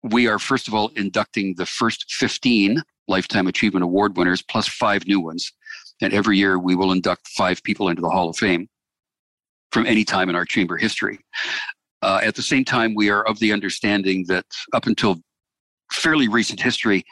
we 0.04 0.28
are 0.28 0.40
first 0.40 0.68
of 0.68 0.74
all 0.74 0.90
inducting 0.96 1.56
the 1.56 1.66
first 1.66 2.12
15 2.14 2.82
Lifetime 3.08 3.48
Achievement 3.48 3.84
Award 3.84 4.18
winners 4.18 4.42
plus 4.42 4.68
five 4.68 5.06
new 5.06 5.20
ones. 5.20 5.52
And 6.02 6.14
every 6.14 6.38
year 6.38 6.58
we 6.58 6.76
will 6.76 6.92
induct 6.92 7.28
five 7.28 7.62
people 7.64 7.90
into 7.90 8.02
the 8.02 8.10
Hall 8.10 8.30
of 8.30 8.38
Fame 8.38 8.68
from 9.72 9.86
any 9.86 10.04
time 10.04 10.30
in 10.30 10.36
our 10.36 10.46
chamber 10.46 10.78
history. 10.78 11.20
Uh, 12.02 12.20
at 12.24 12.36
the 12.36 12.42
same 12.42 12.66
time, 12.66 12.96
we 12.96 13.10
are 13.10 13.24
of 13.28 13.40
the 13.40 13.52
understanding 13.52 14.26
that 14.28 14.46
up 14.74 14.88
until 14.88 15.22
fairly 15.92 16.28
recent 16.28 16.60
history, 16.60 17.04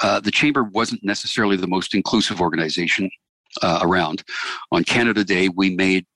uh, 0.00 0.20
the 0.20 0.30
chamber 0.30 0.62
wasn't 0.62 1.02
necessarily 1.02 1.56
the 1.56 1.66
most 1.66 1.94
inclusive 1.94 2.40
organization 2.40 3.10
uh, 3.62 3.80
around. 3.82 4.22
On 4.70 4.84
Canada 4.84 5.24
Day, 5.24 5.48
we 5.48 5.74
made 5.74 6.06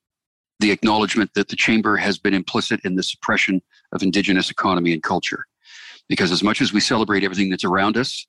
the 0.60 0.70
acknowledgement 0.70 1.30
that 1.34 1.48
the 1.48 1.56
chamber 1.56 1.96
has 1.96 2.18
been 2.18 2.32
implicit 2.32 2.80
in 2.84 2.94
the 2.94 3.02
suppression 3.02 3.60
of 3.92 4.02
Indigenous 4.02 4.50
economy 4.50 4.92
and 4.92 5.02
culture 5.02 5.44
because 6.08 6.30
as 6.30 6.42
much 6.42 6.60
as 6.60 6.72
we 6.72 6.80
celebrate 6.80 7.24
everything 7.24 7.50
that's 7.50 7.64
around 7.64 7.96
us, 7.96 8.26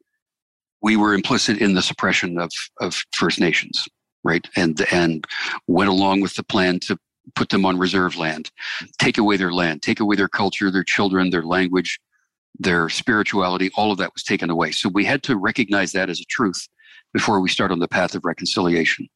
we 0.81 0.95
were 0.95 1.13
implicit 1.13 1.57
in 1.59 1.73
the 1.73 1.81
suppression 1.81 2.39
of, 2.39 2.51
of 2.79 3.01
First 3.13 3.39
Nations, 3.39 3.87
right? 4.23 4.47
And 4.55 4.85
and 4.91 5.25
went 5.67 5.89
along 5.89 6.21
with 6.21 6.35
the 6.35 6.43
plan 6.43 6.79
to 6.81 6.97
put 7.35 7.49
them 7.49 7.65
on 7.65 7.77
reserve 7.77 8.15
land, 8.15 8.51
take 8.99 9.17
away 9.17 9.37
their 9.37 9.51
land, 9.51 9.81
take 9.81 9.99
away 9.99 10.15
their 10.15 10.27
culture, 10.27 10.71
their 10.71 10.83
children, 10.83 11.29
their 11.29 11.43
language, 11.43 11.99
their 12.59 12.89
spirituality, 12.89 13.69
all 13.75 13.91
of 13.91 13.97
that 13.97 14.13
was 14.13 14.23
taken 14.23 14.49
away. 14.49 14.71
So 14.71 14.89
we 14.89 15.05
had 15.05 15.23
to 15.23 15.37
recognize 15.37 15.91
that 15.91 16.09
as 16.09 16.19
a 16.19 16.25
truth 16.25 16.67
before 17.13 17.39
we 17.39 17.49
start 17.49 17.71
on 17.71 17.79
the 17.79 17.87
path 17.87 18.15
of 18.15 18.25
reconciliation. 18.25 19.07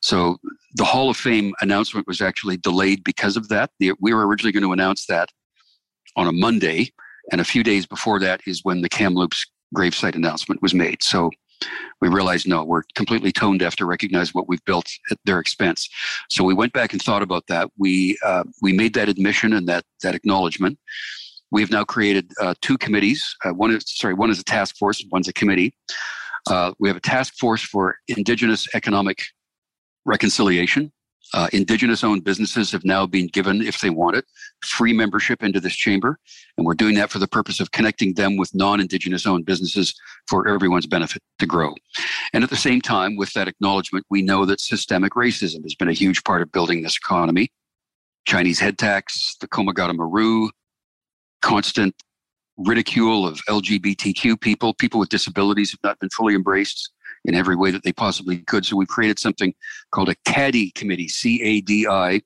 So 0.00 0.38
the 0.74 0.84
Hall 0.84 1.10
of 1.10 1.16
Fame 1.16 1.54
announcement 1.60 2.06
was 2.06 2.20
actually 2.20 2.56
delayed 2.56 3.04
because 3.04 3.36
of 3.36 3.48
that. 3.48 3.70
we 4.00 4.14
were 4.14 4.26
originally 4.26 4.52
going 4.52 4.62
to 4.62 4.72
announce 4.72 5.06
that 5.06 5.28
on 6.16 6.26
a 6.26 6.32
Monday, 6.32 6.90
and 7.30 7.40
a 7.40 7.44
few 7.44 7.62
days 7.62 7.86
before 7.86 8.18
that 8.20 8.40
is 8.46 8.60
when 8.64 8.80
the 8.80 8.88
Kamloops 8.88 9.44
gravesite 9.76 10.14
announcement 10.14 10.62
was 10.62 10.74
made. 10.74 11.02
So 11.02 11.30
we 12.00 12.08
realized 12.08 12.46
no, 12.46 12.64
we're 12.64 12.82
completely 12.94 13.32
tone 13.32 13.58
deaf 13.58 13.76
to 13.76 13.86
recognize 13.86 14.34
what 14.34 14.48
we've 14.48 14.64
built 14.64 14.88
at 15.10 15.18
their 15.24 15.38
expense. 15.38 15.88
So 16.28 16.44
we 16.44 16.54
went 16.54 16.72
back 16.72 16.92
and 16.92 17.02
thought 17.02 17.22
about 17.22 17.46
that. 17.48 17.70
We 17.76 18.18
uh, 18.24 18.44
we 18.62 18.72
made 18.72 18.94
that 18.94 19.08
admission 19.08 19.52
and 19.52 19.68
that 19.68 19.84
that 20.02 20.14
acknowledgement. 20.14 20.78
We've 21.50 21.70
now 21.70 21.84
created 21.84 22.30
uh, 22.40 22.54
two 22.60 22.76
committees. 22.78 23.34
Uh, 23.44 23.50
one 23.50 23.70
is 23.74 23.84
sorry, 23.86 24.14
one 24.14 24.30
is 24.30 24.38
a 24.38 24.44
task 24.44 24.76
force, 24.76 25.04
one's 25.10 25.28
a 25.28 25.32
committee. 25.32 25.74
Uh, 26.48 26.72
we 26.78 26.88
have 26.88 26.96
a 26.96 27.00
task 27.00 27.34
force 27.34 27.62
for 27.62 27.96
Indigenous 28.06 28.66
economic 28.74 29.24
reconciliation, 30.04 30.92
uh, 31.34 31.48
Indigenous 31.52 32.02
owned 32.02 32.24
businesses 32.24 32.70
have 32.72 32.84
now 32.84 33.06
been 33.06 33.26
given, 33.26 33.60
if 33.60 33.80
they 33.80 33.90
want 33.90 34.16
it, 34.16 34.24
free 34.62 34.92
membership 34.92 35.42
into 35.42 35.60
this 35.60 35.74
chamber. 35.74 36.18
And 36.56 36.66
we're 36.66 36.74
doing 36.74 36.94
that 36.94 37.10
for 37.10 37.18
the 37.18 37.28
purpose 37.28 37.60
of 37.60 37.70
connecting 37.70 38.14
them 38.14 38.36
with 38.36 38.54
non 38.54 38.80
Indigenous 38.80 39.26
owned 39.26 39.44
businesses 39.44 39.94
for 40.28 40.48
everyone's 40.48 40.86
benefit 40.86 41.22
to 41.38 41.46
grow. 41.46 41.74
And 42.32 42.44
at 42.44 42.50
the 42.50 42.56
same 42.56 42.80
time, 42.80 43.16
with 43.16 43.32
that 43.34 43.48
acknowledgement, 43.48 44.06
we 44.10 44.22
know 44.22 44.44
that 44.46 44.60
systemic 44.60 45.12
racism 45.12 45.62
has 45.62 45.74
been 45.74 45.88
a 45.88 45.92
huge 45.92 46.24
part 46.24 46.42
of 46.42 46.52
building 46.52 46.82
this 46.82 46.96
economy. 46.96 47.50
Chinese 48.26 48.58
head 48.58 48.78
tax, 48.78 49.36
the 49.40 49.48
Komagata 49.48 49.94
Maru, 49.94 50.50
constant 51.42 51.94
ridicule 52.58 53.26
of 53.26 53.40
LGBTQ 53.48 54.40
people, 54.40 54.74
people 54.74 55.00
with 55.00 55.08
disabilities 55.08 55.70
have 55.70 55.80
not 55.82 55.98
been 56.00 56.10
fully 56.10 56.34
embraced 56.34 56.90
in 57.24 57.34
every 57.34 57.56
way 57.56 57.70
that 57.70 57.82
they 57.82 57.92
possibly 57.92 58.38
could. 58.38 58.64
So 58.64 58.76
we 58.76 58.86
created 58.86 59.18
something 59.18 59.54
called 59.90 60.08
a 60.08 60.16
CADI 60.24 60.72
committee, 60.74 61.08
C 61.08 61.42
A 61.42 61.60
D 61.60 61.86
I, 61.86 62.20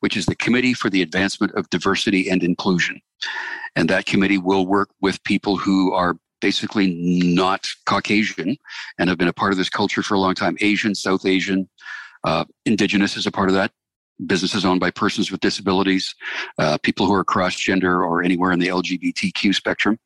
which 0.00 0.16
is 0.16 0.26
the 0.26 0.36
Committee 0.36 0.74
for 0.74 0.90
the 0.90 1.02
Advancement 1.02 1.52
of 1.54 1.70
Diversity 1.70 2.28
and 2.28 2.42
Inclusion. 2.42 3.00
And 3.76 3.88
that 3.88 4.06
committee 4.06 4.38
will 4.38 4.66
work 4.66 4.90
with 5.00 5.22
people 5.24 5.56
who 5.56 5.92
are 5.92 6.16
basically 6.40 6.92
not 7.34 7.66
Caucasian 7.86 8.56
and 8.98 9.08
have 9.08 9.18
been 9.18 9.28
a 9.28 9.32
part 9.32 9.52
of 9.52 9.58
this 9.58 9.70
culture 9.70 10.02
for 10.02 10.14
a 10.14 10.18
long 10.18 10.34
time 10.34 10.56
Asian, 10.60 10.94
South 10.94 11.24
Asian, 11.24 11.68
uh, 12.24 12.44
Indigenous 12.66 13.16
is 13.16 13.26
a 13.26 13.30
part 13.30 13.48
of 13.48 13.54
that 13.54 13.70
businesses 14.26 14.64
owned 14.64 14.80
by 14.80 14.90
persons 14.90 15.30
with 15.30 15.40
disabilities, 15.40 16.14
uh, 16.58 16.78
people 16.82 17.06
who 17.06 17.14
are 17.14 17.24
cross 17.24 17.56
gender 17.56 18.04
or 18.04 18.22
anywhere 18.22 18.52
in 18.52 18.58
the 18.58 18.68
LGBTQ 18.68 19.54
spectrum. 19.54 19.98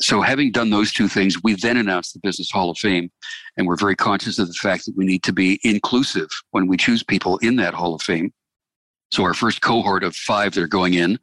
So, 0.00 0.20
having 0.20 0.52
done 0.52 0.70
those 0.70 0.92
two 0.92 1.08
things, 1.08 1.42
we 1.42 1.54
then 1.54 1.76
announced 1.76 2.14
the 2.14 2.20
Business 2.20 2.50
Hall 2.50 2.70
of 2.70 2.78
Fame, 2.78 3.10
and 3.56 3.66
we're 3.66 3.76
very 3.76 3.96
conscious 3.96 4.38
of 4.38 4.48
the 4.48 4.54
fact 4.54 4.86
that 4.86 4.96
we 4.96 5.04
need 5.04 5.22
to 5.24 5.32
be 5.32 5.60
inclusive 5.62 6.28
when 6.50 6.66
we 6.66 6.76
choose 6.76 7.02
people 7.02 7.38
in 7.38 7.56
that 7.56 7.74
Hall 7.74 7.94
of 7.94 8.02
Fame. 8.02 8.32
So, 9.12 9.22
our 9.24 9.34
first 9.34 9.60
cohort 9.60 10.04
of 10.04 10.16
five 10.16 10.54
that 10.54 10.62
are 10.62 10.68
going 10.68 10.94
in 10.94 11.18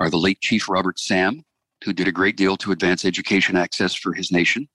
are 0.00 0.10
the 0.10 0.18
late 0.18 0.40
Chief 0.40 0.68
Robert 0.68 0.98
Sam, 0.98 1.42
who 1.84 1.92
did 1.92 2.08
a 2.08 2.12
great 2.12 2.36
deal 2.36 2.56
to 2.58 2.72
advance 2.72 3.04
education 3.04 3.56
access 3.56 3.94
for 3.94 4.12
his 4.12 4.30
nation. 4.30 4.68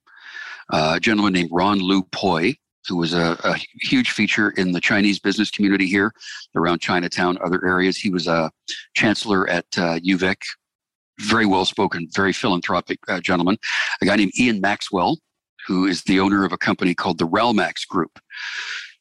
Uh, 0.71 0.93
a 0.97 0.99
gentleman 0.99 1.33
named 1.33 1.49
Ron 1.51 1.79
Lou-Poy, 1.79 2.55
who 2.87 2.97
was 2.97 3.13
a, 3.13 3.37
a, 3.43 3.55
huge 3.81 4.11
feature 4.11 4.51
in 4.51 4.71
the 4.71 4.81
Chinese 4.81 5.19
business 5.19 5.51
community 5.51 5.87
here 5.87 6.13
around 6.55 6.79
Chinatown, 6.79 7.37
other 7.43 7.65
areas. 7.65 7.97
He 7.97 8.09
was 8.09 8.27
a 8.27 8.51
chancellor 8.95 9.47
at 9.49 9.65
uh, 9.77 9.99
UVic, 9.99 10.37
very 11.19 11.45
well 11.45 11.65
spoken, 11.65 12.07
very 12.13 12.33
philanthropic 12.33 12.99
uh, 13.07 13.19
gentleman. 13.19 13.57
A 14.01 14.05
guy 14.05 14.15
named 14.15 14.33
Ian 14.39 14.61
Maxwell, 14.61 15.17
who 15.67 15.85
is 15.85 16.03
the 16.03 16.19
owner 16.19 16.45
of 16.45 16.53
a 16.53 16.57
company 16.57 16.95
called 16.95 17.17
the 17.17 17.27
Ralmax 17.27 17.87
Group, 17.87 18.19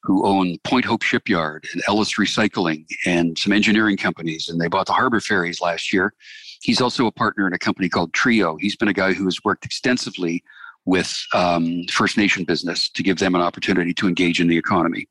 who 0.03 0.27
own 0.27 0.59
Point 0.64 0.85
Hope 0.85 1.03
Shipyard 1.03 1.66
and 1.72 1.83
Ellice 1.88 2.14
Recycling 2.14 2.87
and 3.05 3.37
some 3.38 3.53
engineering 3.53 3.96
companies. 3.96 4.49
And 4.49 4.61
they 4.61 4.68
bought 4.68 4.87
the 4.87 4.92
harbor 4.92 5.20
ferries 5.20 5.61
last 5.61 5.92
year. 5.92 6.14
He's 6.61 6.81
also 6.81 7.07
a 7.07 7.12
partner 7.12 7.46
in 7.46 7.53
a 7.53 7.59
company 7.59 7.88
called 7.88 8.12
Trio. 8.12 8.57
He's 8.57 8.77
been 8.77 8.88
a 8.88 8.92
guy 8.92 9.12
who 9.12 9.25
has 9.25 9.38
worked 9.44 9.64
extensively 9.64 10.42
with 10.87 11.14
um, 11.35 11.85
First 11.90 12.16
Nation 12.16 12.44
business 12.44 12.88
to 12.90 13.03
give 13.03 13.18
them 13.18 13.35
an 13.35 13.42
opportunity 13.42 13.92
to 13.94 14.09
engage 14.09 14.40
in 14.40 14.46
the 14.46 14.57
economy. 14.57 15.07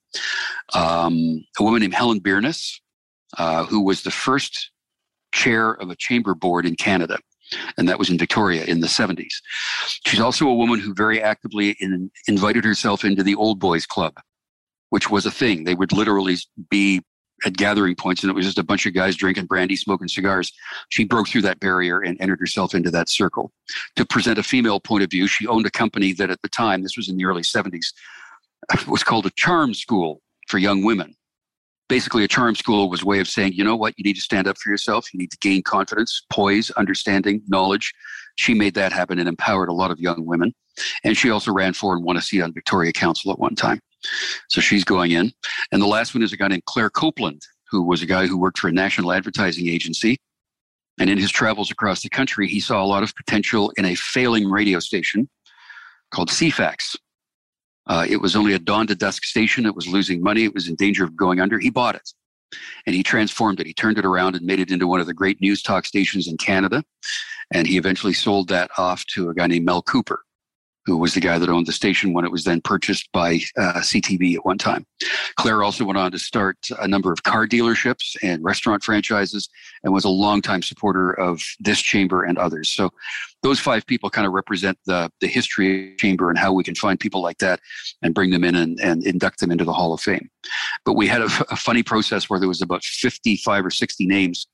Um, 0.73 1.45
a 1.59 1.63
woman 1.63 1.81
named 1.81 1.93
Helen 1.93 2.19
Biernes, 2.19 2.79
uh, 3.37 3.65
who 3.65 3.81
was 3.81 4.01
the 4.01 4.11
first 4.11 4.71
chair 5.33 5.71
of 5.71 5.89
a 5.89 5.95
chamber 5.95 6.33
board 6.33 6.65
in 6.65 6.75
Canada, 6.75 7.19
and 7.77 7.87
that 7.89 7.99
was 7.99 8.09
in 8.09 8.17
Victoria 8.17 8.63
in 8.63 8.79
the 8.79 8.87
70s. 8.87 9.33
She's 10.07 10.21
also 10.21 10.47
a 10.47 10.55
woman 10.55 10.79
who 10.79 10.93
very 10.93 11.21
actively 11.21 11.75
in, 11.79 12.09
invited 12.27 12.63
herself 12.63 13.03
into 13.03 13.21
the 13.21 13.35
Old 13.35 13.59
Boys 13.59 13.85
Club, 13.85 14.13
which 14.89 15.11
was 15.11 15.25
a 15.25 15.31
thing. 15.31 15.65
They 15.65 15.75
would 15.75 15.91
literally 15.91 16.37
be 16.69 17.01
at 17.43 17.57
gathering 17.57 17.95
points 17.95 18.23
and 18.23 18.29
it 18.29 18.33
was 18.33 18.45
just 18.45 18.57
a 18.57 18.63
bunch 18.63 18.85
of 18.85 18.93
guys 18.93 19.15
drinking 19.15 19.45
brandy, 19.45 19.75
smoking 19.75 20.07
cigars. 20.07 20.51
She 20.89 21.03
broke 21.03 21.27
through 21.27 21.41
that 21.41 21.59
barrier 21.59 21.99
and 21.99 22.19
entered 22.21 22.39
herself 22.39 22.73
into 22.73 22.91
that 22.91 23.09
circle. 23.09 23.51
To 23.97 24.05
present 24.05 24.39
a 24.39 24.43
female 24.43 24.79
point 24.79 25.03
of 25.03 25.09
view, 25.09 25.27
she 25.27 25.47
owned 25.47 25.65
a 25.65 25.71
company 25.71 26.13
that 26.13 26.29
at 26.29 26.41
the 26.41 26.49
time, 26.49 26.81
this 26.81 26.95
was 26.95 27.09
in 27.09 27.17
the 27.17 27.25
early 27.25 27.41
70s, 27.41 27.87
was 28.87 29.03
called 29.03 29.25
a 29.25 29.31
charm 29.31 29.73
school 29.73 30.21
for 30.47 30.57
young 30.59 30.83
women. 30.83 31.15
basically 31.89 32.23
a 32.23 32.27
charm 32.27 32.55
school 32.55 32.89
was 32.89 33.03
a 33.03 33.05
way 33.05 33.19
of 33.19 33.27
saying, 33.27 33.53
you 33.53 33.63
know 33.63 33.75
what, 33.75 33.93
you 33.97 34.03
need 34.03 34.15
to 34.15 34.21
stand 34.21 34.47
up 34.47 34.57
for 34.57 34.69
yourself. 34.69 35.13
You 35.13 35.19
need 35.19 35.31
to 35.31 35.37
gain 35.39 35.61
confidence, 35.61 36.23
poise, 36.31 36.71
understanding, 36.71 37.41
knowledge. 37.47 37.93
She 38.37 38.53
made 38.53 38.73
that 38.75 38.91
happen 38.91 39.19
and 39.19 39.29
empowered 39.29 39.69
a 39.69 39.73
lot 39.73 39.91
of 39.91 39.99
young 39.99 40.25
women. 40.25 40.53
And 41.03 41.15
she 41.15 41.29
also 41.29 41.51
ran 41.53 41.73
for 41.73 41.95
and 41.95 42.03
won 42.03 42.17
a 42.17 42.21
seat 42.21 42.41
on 42.41 42.53
Victoria 42.53 42.91
Council 42.91 43.31
at 43.31 43.39
one 43.39 43.55
time. 43.55 43.79
So 44.49 44.61
she's 44.61 44.83
going 44.83 45.11
in. 45.11 45.31
And 45.71 45.81
the 45.81 45.87
last 45.87 46.13
one 46.13 46.23
is 46.23 46.33
a 46.33 46.37
guy 46.37 46.47
named 46.47 46.65
Clare 46.65 46.89
Copeland, 46.89 47.41
who 47.69 47.83
was 47.83 48.01
a 48.01 48.05
guy 48.05 48.27
who 48.27 48.37
worked 48.37 48.59
for 48.59 48.67
a 48.67 48.71
national 48.71 49.11
advertising 49.11 49.67
agency. 49.67 50.17
And 50.99 51.09
in 51.09 51.17
his 51.17 51.31
travels 51.31 51.71
across 51.71 52.03
the 52.03 52.09
country, 52.09 52.47
he 52.47 52.59
saw 52.59 52.83
a 52.83 52.87
lot 52.87 53.03
of 53.03 53.13
potential 53.15 53.71
in 53.77 53.85
a 53.85 53.95
failing 53.95 54.49
radio 54.49 54.79
station 54.79 55.29
called 56.11 56.29
CFAX. 56.29 56.95
Uh, 57.87 58.05
it 58.09 58.17
was 58.17 58.35
only 58.35 58.53
a 58.53 58.59
dawn 58.59 58.87
to 58.87 58.95
dusk 58.95 59.25
station. 59.25 59.65
It 59.65 59.75
was 59.75 59.87
losing 59.87 60.23
money. 60.23 60.43
It 60.43 60.53
was 60.53 60.67
in 60.67 60.75
danger 60.75 61.03
of 61.03 61.15
going 61.15 61.39
under. 61.39 61.59
He 61.59 61.69
bought 61.69 61.95
it 61.95 62.09
and 62.85 62.95
he 62.95 63.03
transformed 63.03 63.59
it. 63.59 63.67
He 63.67 63.73
turned 63.73 63.97
it 63.97 64.05
around 64.05 64.35
and 64.35 64.45
made 64.45 64.59
it 64.59 64.71
into 64.71 64.87
one 64.87 64.99
of 64.99 65.07
the 65.07 65.13
great 65.13 65.41
news 65.41 65.61
talk 65.61 65.85
stations 65.85 66.27
in 66.27 66.37
Canada. 66.37 66.83
And 67.53 67.67
he 67.67 67.77
eventually 67.77 68.13
sold 68.13 68.47
that 68.49 68.71
off 68.77 69.05
to 69.07 69.29
a 69.29 69.33
guy 69.33 69.47
named 69.47 69.65
Mel 69.65 69.81
Cooper 69.81 70.23
who 70.85 70.97
was 70.97 71.13
the 71.13 71.19
guy 71.19 71.37
that 71.39 71.49
owned 71.49 71.65
the 71.65 71.71
station 71.71 72.13
when 72.13 72.25
it 72.25 72.31
was 72.31 72.43
then 72.43 72.61
purchased 72.61 73.11
by 73.11 73.39
uh, 73.57 73.79
CTV 73.79 74.35
at 74.35 74.45
one 74.45 74.57
time. 74.57 74.85
Clare 75.35 75.63
also 75.63 75.83
went 75.83 75.97
on 75.97 76.11
to 76.11 76.19
start 76.19 76.57
a 76.79 76.87
number 76.87 77.11
of 77.11 77.23
car 77.23 77.47
dealerships 77.47 78.15
and 78.21 78.43
restaurant 78.43 78.83
franchises 78.83 79.49
and 79.83 79.93
was 79.93 80.05
a 80.05 80.09
longtime 80.09 80.61
supporter 80.61 81.11
of 81.11 81.41
this 81.59 81.81
chamber 81.81 82.23
and 82.23 82.37
others. 82.37 82.69
So 82.69 82.91
those 83.41 83.59
five 83.59 83.85
people 83.85 84.09
kind 84.09 84.27
of 84.27 84.33
represent 84.33 84.77
the, 84.85 85.09
the 85.21 85.27
history 85.27 85.93
of 85.93 85.97
chamber 85.97 86.29
and 86.29 86.37
how 86.37 86.53
we 86.53 86.63
can 86.63 86.75
find 86.75 86.99
people 86.99 87.21
like 87.21 87.39
that 87.39 87.59
and 88.01 88.13
bring 88.13 88.31
them 88.31 88.43
in 88.43 88.55
and, 88.55 88.79
and 88.79 89.05
induct 89.05 89.39
them 89.39 89.51
into 89.51 89.65
the 89.65 89.73
Hall 89.73 89.93
of 89.93 90.01
Fame. 90.01 90.29
But 90.83 90.93
we 90.93 91.07
had 91.07 91.21
a, 91.21 91.29
a 91.49 91.55
funny 91.55 91.83
process 91.83 92.29
where 92.29 92.39
there 92.39 92.49
was 92.49 92.61
about 92.61 92.83
55 92.83 93.65
or 93.65 93.71
60 93.71 94.05
names 94.05 94.47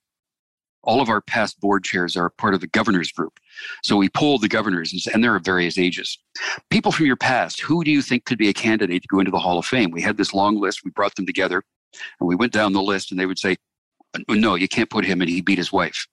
all 0.84 1.02
of 1.02 1.10
our 1.10 1.22
past 1.22 1.60
board 1.60 1.84
chairs 1.84 2.16
are 2.16 2.30
part 2.30 2.54
of 2.54 2.62
the 2.62 2.68
governors 2.68 3.12
group. 3.12 3.40
So 3.84 3.98
we 3.98 4.10
polled 4.10 4.42
the 4.42 4.48
governors, 4.48 5.08
and 5.14 5.24
they're 5.24 5.36
of 5.36 5.46
various 5.46 5.78
ages. 5.78 6.18
People 6.70 6.92
from 6.92 7.06
your 7.06 7.16
past, 7.16 7.62
who 7.62 7.84
do 7.84 7.92
you 7.92 8.02
think 8.02 8.26
could 8.26 8.38
be 8.38 8.50
a 8.50 8.54
candidate 8.54 9.04
to 9.04 9.08
go 9.08 9.20
into 9.20 9.32
the 9.32 9.40
Hall 9.40 9.58
of 9.58 9.66
Fame? 9.66 9.92
We 9.92 10.02
had 10.02 10.18
this 10.18 10.34
long 10.34 10.60
list. 10.60 10.84
We 10.84 10.92
brought 10.92 11.16
them 11.16 11.26
together, 11.26 11.64
and 12.20 12.28
we 12.28 12.36
went 12.36 12.54
down 12.54 12.74
the 12.74 12.82
list, 12.82 13.12
and 13.12 13.20
they 13.20 13.26
would 13.26 13.40
say, 13.40 13.58
"No, 14.28 14.56
you 14.56 14.68
can't 14.68 14.90
put 14.90 15.06
him 15.06 15.22
in. 15.22 15.28
He 15.28 15.42
beat 15.42 15.58
his 15.58 15.72
wife. 15.72 16.08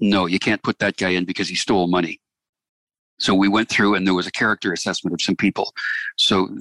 No, 0.00 0.26
you 0.26 0.38
can't 0.38 0.62
put 0.62 0.78
that 0.78 0.96
guy 0.96 1.10
in 1.10 1.24
because 1.24 1.48
he 1.48 1.54
stole 1.54 1.86
money." 1.86 2.20
So 3.18 3.34
we 3.34 3.48
went 3.48 3.70
through, 3.70 3.94
and 3.94 4.06
there 4.06 4.14
was 4.14 4.26
a 4.26 4.32
character 4.32 4.72
assessment 4.72 5.14
of 5.14 5.22
some 5.22 5.36
people. 5.36 5.72
So 6.16 6.54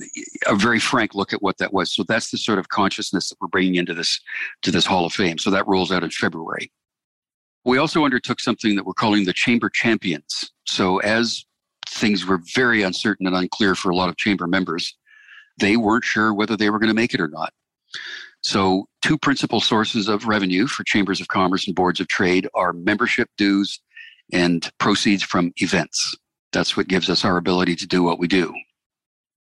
a 0.48 0.56
very 0.56 0.80
frank 0.80 1.14
look 1.14 1.34
at 1.34 1.42
what 1.42 1.58
that 1.58 1.74
was. 1.74 1.94
So 1.94 2.04
that's 2.04 2.32
the 2.32 2.38
sort 2.38 2.60
of 2.60 2.70
consciousness 2.70 3.30
that 3.30 3.36
we're 3.42 3.50
bringing 3.50 3.76
into 3.76 3.94
this 3.94 4.22
to 4.62 4.72
this 4.72 4.86
Hall 4.86 5.06
of 5.06 5.14
Fame. 5.14 5.38
So 5.38 5.52
that 5.52 5.68
rolls 5.68 5.92
out 5.92 6.04
in 6.04 6.12
February. 6.12 6.72
We 7.66 7.80
also 7.80 8.06
undertook 8.06 8.40
something 8.40 8.76
that 8.76 8.86
we're 8.86 8.94
calling 8.94 9.26
the 9.26 9.34
Chamber 9.34 9.70
Champions. 9.70 10.52
So, 10.66 11.00
as 11.00 11.44
things 11.90 12.26
were 12.26 12.40
very 12.54 12.84
uncertain 12.84 13.26
and 13.26 13.36
unclear 13.36 13.74
for 13.74 13.90
a 13.90 13.96
lot 13.96 14.10
of 14.10 14.18
chamber 14.18 14.48
members, 14.48 14.96
they 15.60 15.78
weren't 15.78 16.04
sure 16.04 16.34
whether 16.34 16.56
they 16.56 16.70
were 16.70 16.80
going 16.80 16.90
to 16.90 16.96
make 16.96 17.14
it 17.14 17.22
or 17.22 17.28
not. 17.28 17.54
So, 18.42 18.88
two 19.02 19.18
principal 19.18 19.60
sources 19.62 20.08
of 20.08 20.28
revenue 20.28 20.68
for 20.68 20.84
chambers 20.84 21.20
of 21.20 21.28
commerce 21.28 21.66
and 21.66 21.76
boards 21.76 22.00
of 22.00 22.08
trade 22.08 22.48
are 22.54 22.72
membership 22.72 23.30
dues 23.38 23.82
and 24.32 24.70
proceeds 24.80 25.24
from 25.24 25.52
events. 25.58 26.16
That's 26.52 26.78
what 26.78 26.88
gives 26.88 27.10
us 27.10 27.26
our 27.26 27.38
ability 27.38 27.76
to 27.78 27.88
do 27.88 28.04
what 28.04 28.20
we 28.20 28.28
do. 28.28 28.54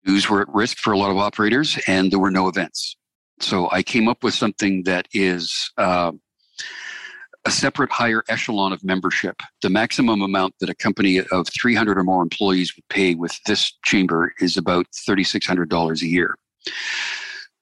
Dues 0.05 0.29
were 0.29 0.43
at 0.43 0.49
risk 0.49 0.79
for 0.79 0.93
a 0.93 0.99
lot 0.99 1.11
of 1.11 1.19
operators, 1.19 1.79
and 1.87 2.11
there 2.11 2.19
were 2.19 2.31
no 2.33 2.49
events. 2.49 2.97
So, 3.39 3.71
I 3.71 3.85
came 3.85 4.09
up 4.09 4.25
with 4.25 4.35
something 4.35 4.83
that 4.85 5.07
is 5.13 5.71
uh, 5.77 6.13
a 7.49 7.51
separate 7.51 7.91
higher 7.91 8.23
echelon 8.29 8.75
of 8.75 8.85
membership. 8.85 9.41
The 9.63 9.71
maximum 9.71 10.21
amount 10.21 10.55
that 10.61 10.69
a 10.69 10.75
company 10.75 11.23
of 11.33 11.49
300 11.49 11.97
or 11.97 12.05
more 12.05 12.23
employees 12.23 12.77
would 12.77 12.87
pay 12.89 13.15
with 13.15 13.43
this 13.47 13.73
chamber 13.87 14.35
is 14.39 14.59
about 14.59 14.87
$3,600 15.09 16.03
a 16.03 16.07
year. 16.07 16.37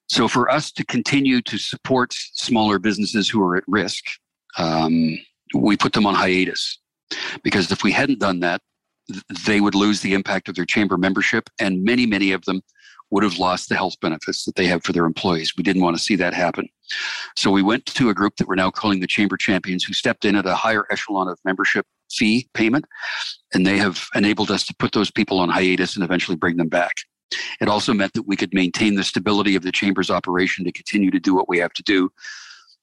So, 0.09 0.27
for 0.27 0.51
us 0.51 0.73
to 0.73 0.85
continue 0.85 1.41
to 1.43 1.57
support 1.57 2.13
smaller 2.13 2.81
businesses 2.81 3.29
who 3.29 3.41
are 3.45 3.57
at 3.57 3.63
risk, 3.69 4.05
um, 4.59 5.19
we 5.55 5.77
put 5.77 5.93
them 5.93 6.07
on 6.07 6.17
hiatus. 6.17 6.79
Because 7.45 7.71
if 7.71 7.85
we 7.85 7.93
hadn't 7.93 8.19
done 8.19 8.41
that, 8.41 8.61
they 9.47 9.61
would 9.61 9.77
lose 9.77 10.01
the 10.01 10.15
impact 10.15 10.49
of 10.49 10.57
their 10.57 10.65
chamber 10.65 10.99
membership, 10.99 11.49
and 11.61 11.85
many, 11.85 12.07
many 12.07 12.33
of 12.33 12.45
them 12.45 12.61
would 13.11 13.23
have 13.23 13.39
lost 13.39 13.69
the 13.69 13.77
health 13.77 13.95
benefits 14.01 14.45
that 14.47 14.57
they 14.57 14.67
have 14.67 14.83
for 14.83 14.93
their 14.93 15.05
employees. 15.05 15.53
We 15.57 15.63
didn't 15.63 15.83
want 15.83 15.97
to 15.97 16.03
see 16.03 16.17
that 16.17 16.35
happen. 16.35 16.69
So 17.37 17.51
we 17.51 17.63
went 17.63 17.87
to 17.87 18.09
a 18.09 18.15
group 18.15 18.37
that 18.37 18.49
we're 18.49 18.55
now 18.55 18.71
calling 18.71 19.01
the 19.01 19.07
Chamber 19.07 19.37
Champions 19.37 19.85
who 19.85 19.93
stepped 19.93 20.25
in 20.25 20.37
at 20.37 20.47
a 20.47 20.55
higher 20.55 20.85
echelon 20.91 21.29
of 21.29 21.39
membership 21.45 21.87
fee 22.11 22.49
payment. 22.55 22.85
And 23.53 23.67
they 23.67 23.79
have 23.79 24.07
enabled 24.15 24.51
us 24.51 24.65
to 24.67 24.75
put 24.79 24.93
those 24.93 25.11
people 25.11 25.39
on 25.41 25.49
hiatus 25.49 25.97
and 25.97 26.05
eventually 26.05 26.37
bring 26.37 26.57
them 26.57 26.69
back. 26.69 26.93
It 27.61 27.69
also 27.69 27.93
meant 27.93 28.13
that 28.13 28.27
we 28.27 28.37
could 28.37 28.55
maintain 28.55 28.95
the 28.95 29.05
stability 29.05 29.57
of 29.57 29.63
the 29.63 29.73
chamber's 29.73 30.11
operation 30.11 30.65
to 30.65 30.73
continue 30.73 31.11
to 31.11 31.19
do 31.19 31.35
what 31.35 31.49
we 31.49 31.59
have 31.59 31.73
to 31.75 31.83
do. 31.83 32.11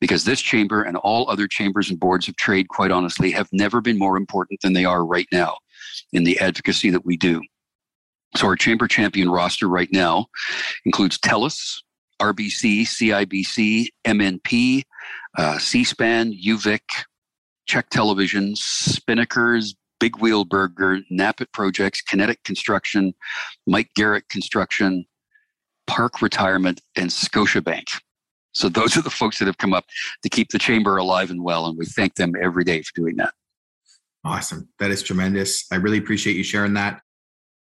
Because 0.01 0.25
this 0.25 0.41
chamber 0.41 0.83
and 0.83 0.97
all 0.97 1.29
other 1.29 1.47
chambers 1.47 1.89
and 1.89 1.99
boards 1.99 2.27
of 2.27 2.35
trade, 2.35 2.67
quite 2.67 2.91
honestly, 2.91 3.31
have 3.31 3.47
never 3.53 3.79
been 3.79 3.97
more 3.97 4.17
important 4.17 4.59
than 4.61 4.73
they 4.73 4.83
are 4.83 5.05
right 5.05 5.27
now 5.31 5.57
in 6.11 6.25
the 6.25 6.37
advocacy 6.39 6.89
that 6.89 7.05
we 7.05 7.15
do. 7.15 7.41
So 8.35 8.47
our 8.47 8.55
chamber 8.55 8.87
champion 8.87 9.29
roster 9.29 9.69
right 9.69 9.89
now 9.93 10.25
includes 10.85 11.17
TELUS, 11.19 11.81
RBC, 12.21 12.81
CIBC, 12.81 13.87
MNP, 14.05 14.83
uh, 15.37 15.57
C-SPAN, 15.57 16.33
UVic, 16.33 16.81
CHEK 17.65 17.89
Television, 17.89 18.53
Spinnakers, 18.53 19.75
Big 19.99 20.17
Wheel 20.17 20.43
Burger, 20.43 20.99
Knappett 21.11 21.51
Projects, 21.53 22.01
Kinetic 22.01 22.43
Construction, 22.43 23.13
Mike 23.65 23.89
Geric 23.97 24.27
Construction, 24.29 25.05
Park 25.87 26.21
Retirement, 26.21 26.81
and 26.95 27.09
Scotiabank. 27.09 28.01
So 28.53 28.69
those 28.69 28.95
are 28.97 29.01
the 29.01 29.09
folks 29.09 29.39
that 29.39 29.45
have 29.45 29.57
come 29.57 29.73
up 29.73 29.85
to 30.21 30.29
keep 30.29 30.49
the 30.49 30.59
chamber 30.59 30.97
alive 30.97 31.31
and 31.31 31.43
well, 31.43 31.65
and 31.65 31.77
we 31.77 31.85
thank 31.85 32.15
them 32.15 32.33
every 32.41 32.63
day 32.63 32.81
for 32.81 32.91
doing 32.95 33.15
that. 33.17 33.33
Awesome. 34.25 34.69
That 34.79 34.91
is 34.91 35.03
tremendous. 35.03 35.65
I 35.71 35.75
really 35.75 35.97
appreciate 35.97 36.35
you 36.35 36.43
sharing 36.43 36.73
that. 36.75 37.01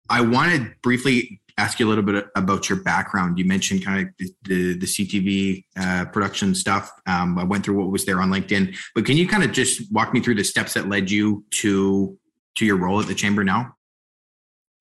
I 0.09 0.21
want 0.21 0.51
to 0.51 0.71
briefly 0.81 1.39
ask 1.59 1.79
you 1.79 1.85
a 1.85 1.89
little 1.89 2.03
bit 2.03 2.25
about 2.35 2.69
your 2.69 2.81
background. 2.81 3.37
You 3.37 3.45
mentioned 3.45 3.83
kind 3.83 4.07
of 4.07 4.13
the, 4.17 4.33
the, 4.43 4.77
the 4.79 4.85
CTV 4.85 5.65
uh, 5.77 6.05
production 6.05 6.55
stuff. 6.55 6.91
Um, 7.05 7.37
I 7.37 7.43
went 7.43 7.65
through 7.65 7.77
what 7.77 7.91
was 7.91 8.05
there 8.05 8.21
on 8.21 8.29
LinkedIn, 8.29 8.75
but 8.95 9.05
can 9.05 9.17
you 9.17 9.27
kind 9.27 9.43
of 9.43 9.51
just 9.51 9.91
walk 9.91 10.13
me 10.13 10.21
through 10.21 10.35
the 10.35 10.43
steps 10.43 10.73
that 10.73 10.87
led 10.87 11.11
you 11.11 11.43
to 11.51 12.17
to 12.55 12.65
your 12.65 12.77
role 12.77 12.99
at 12.99 13.07
the 13.07 13.15
chamber 13.15 13.43
now? 13.43 13.75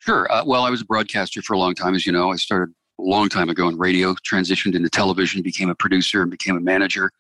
Sure. 0.01 0.31
Uh, 0.33 0.45
well, 0.45 0.63
I 0.63 0.71
was 0.71 0.81
a 0.81 0.85
broadcaster 0.85 1.43
for 1.43 1.55
a 1.55 1.59
long 1.59 1.75
time, 1.75 1.95
as 1.95 2.07
you 2.07 2.13
know. 2.13 2.31
I 2.31 2.37
started 2.37 2.75
a 2.99 3.03
long 3.03 3.29
time 3.29 3.49
ago 3.49 3.69
in 3.69 3.77
radio, 3.77 4.15
transitioned 4.15 4.75
into 4.75 4.89
television, 4.89 5.43
became 5.43 5.69
a 5.69 5.75
producer, 5.75 6.23
and 6.23 6.31
became 6.31 6.57
a 6.57 6.61
manager. 6.61 7.11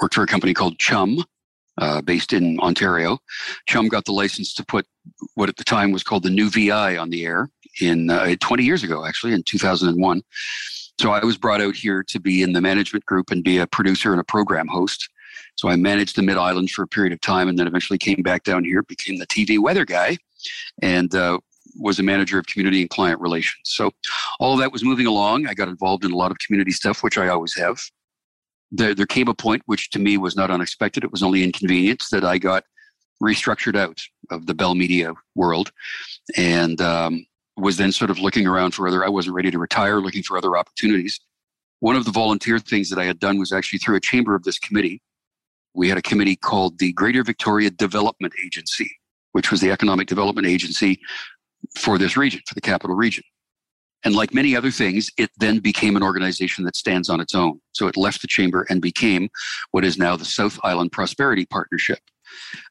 Worked 0.00 0.14
for 0.14 0.22
a 0.22 0.26
company 0.26 0.54
called 0.54 0.78
Chum, 0.78 1.24
uh, 1.78 2.02
based 2.02 2.32
in 2.32 2.58
Ontario. 2.60 3.18
Chum 3.66 3.88
got 3.88 4.04
the 4.04 4.12
license 4.12 4.54
to 4.54 4.64
put 4.64 4.86
what 5.34 5.48
at 5.48 5.56
the 5.56 5.64
time 5.64 5.92
was 5.92 6.02
called 6.02 6.22
the 6.22 6.30
new 6.30 6.50
VI 6.50 6.96
on 6.96 7.10
the 7.10 7.24
air 7.24 7.50
in 7.80 8.10
uh, 8.10 8.34
20 8.40 8.64
years 8.64 8.82
ago, 8.82 9.04
actually, 9.04 9.32
in 9.32 9.42
2001. 9.42 10.22
So 11.00 11.10
I 11.10 11.24
was 11.24 11.36
brought 11.36 11.60
out 11.60 11.74
here 11.74 12.04
to 12.04 12.20
be 12.20 12.42
in 12.42 12.52
the 12.52 12.60
management 12.60 13.04
group 13.04 13.30
and 13.30 13.42
be 13.42 13.58
a 13.58 13.66
producer 13.66 14.12
and 14.12 14.20
a 14.20 14.24
program 14.24 14.68
host. 14.68 15.08
So 15.56 15.68
I 15.68 15.76
managed 15.76 16.16
the 16.16 16.22
Mid 16.22 16.36
Island 16.36 16.70
for 16.70 16.82
a 16.82 16.88
period 16.88 17.12
of 17.12 17.20
time 17.20 17.48
and 17.48 17.58
then 17.58 17.66
eventually 17.66 17.98
came 17.98 18.22
back 18.22 18.44
down 18.44 18.64
here, 18.64 18.82
became 18.82 19.18
the 19.18 19.26
TV 19.26 19.58
weather 19.58 19.84
guy, 19.84 20.16
and 20.82 21.12
uh, 21.14 21.38
was 21.76 21.98
a 21.98 22.02
manager 22.02 22.38
of 22.38 22.46
community 22.46 22.80
and 22.80 22.90
client 22.90 23.20
relations. 23.20 23.62
So 23.64 23.90
all 24.38 24.52
of 24.52 24.60
that 24.60 24.72
was 24.72 24.84
moving 24.84 25.06
along. 25.06 25.46
I 25.46 25.54
got 25.54 25.68
involved 25.68 26.04
in 26.04 26.12
a 26.12 26.16
lot 26.16 26.30
of 26.30 26.38
community 26.38 26.70
stuff, 26.70 27.02
which 27.02 27.18
I 27.18 27.28
always 27.28 27.54
have 27.56 27.80
there, 28.74 28.94
there 28.94 29.06
came 29.06 29.28
a 29.28 29.34
point 29.34 29.62
which 29.66 29.90
to 29.90 29.98
me 29.98 30.16
was 30.18 30.36
not 30.36 30.50
unexpected. 30.50 31.04
It 31.04 31.12
was 31.12 31.22
only 31.22 31.44
inconvenience 31.44 32.08
that 32.10 32.24
I 32.24 32.38
got 32.38 32.64
restructured 33.22 33.76
out 33.76 34.00
of 34.30 34.46
the 34.46 34.54
Bell 34.54 34.74
Media 34.74 35.14
world 35.34 35.70
and 36.36 36.80
um, 36.80 37.24
was 37.56 37.76
then 37.76 37.92
sort 37.92 38.10
of 38.10 38.18
looking 38.18 38.46
around 38.46 38.72
for 38.72 38.88
other, 38.88 39.04
I 39.04 39.08
wasn't 39.08 39.36
ready 39.36 39.50
to 39.50 39.58
retire, 39.58 40.00
looking 40.00 40.22
for 40.22 40.36
other 40.36 40.56
opportunities. 40.56 41.20
One 41.80 41.96
of 41.96 42.04
the 42.04 42.10
volunteer 42.10 42.58
things 42.58 42.90
that 42.90 42.98
I 42.98 43.04
had 43.04 43.20
done 43.20 43.38
was 43.38 43.52
actually 43.52 43.78
through 43.78 43.96
a 43.96 44.00
chamber 44.00 44.34
of 44.34 44.42
this 44.42 44.58
committee. 44.58 45.02
We 45.74 45.88
had 45.88 45.98
a 45.98 46.02
committee 46.02 46.36
called 46.36 46.78
the 46.78 46.92
Greater 46.92 47.22
Victoria 47.22 47.70
Development 47.70 48.32
Agency, 48.44 48.90
which 49.32 49.50
was 49.50 49.60
the 49.60 49.70
economic 49.70 50.08
development 50.08 50.46
agency 50.46 51.00
for 51.76 51.98
this 51.98 52.16
region, 52.16 52.40
for 52.46 52.54
the 52.54 52.60
capital 52.60 52.96
region. 52.96 53.24
And 54.04 54.14
like 54.14 54.34
many 54.34 54.54
other 54.54 54.70
things, 54.70 55.10
it 55.16 55.30
then 55.38 55.60
became 55.60 55.96
an 55.96 56.02
organization 56.02 56.64
that 56.64 56.76
stands 56.76 57.08
on 57.08 57.20
its 57.20 57.34
own. 57.34 57.60
So 57.72 57.86
it 57.86 57.96
left 57.96 58.20
the 58.20 58.28
chamber 58.28 58.66
and 58.68 58.82
became 58.82 59.30
what 59.70 59.84
is 59.84 59.96
now 59.96 60.14
the 60.14 60.26
South 60.26 60.58
Island 60.62 60.92
Prosperity 60.92 61.46
Partnership. 61.46 62.00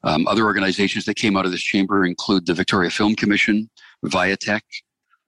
Um, 0.03 0.27
other 0.27 0.45
organizations 0.45 1.05
that 1.05 1.15
came 1.15 1.35
out 1.35 1.45
of 1.45 1.51
this 1.51 1.61
chamber 1.61 2.05
include 2.05 2.45
the 2.45 2.53
Victoria 2.53 2.91
Film 2.91 3.15
Commission, 3.15 3.69
VIATEC, 4.03 4.61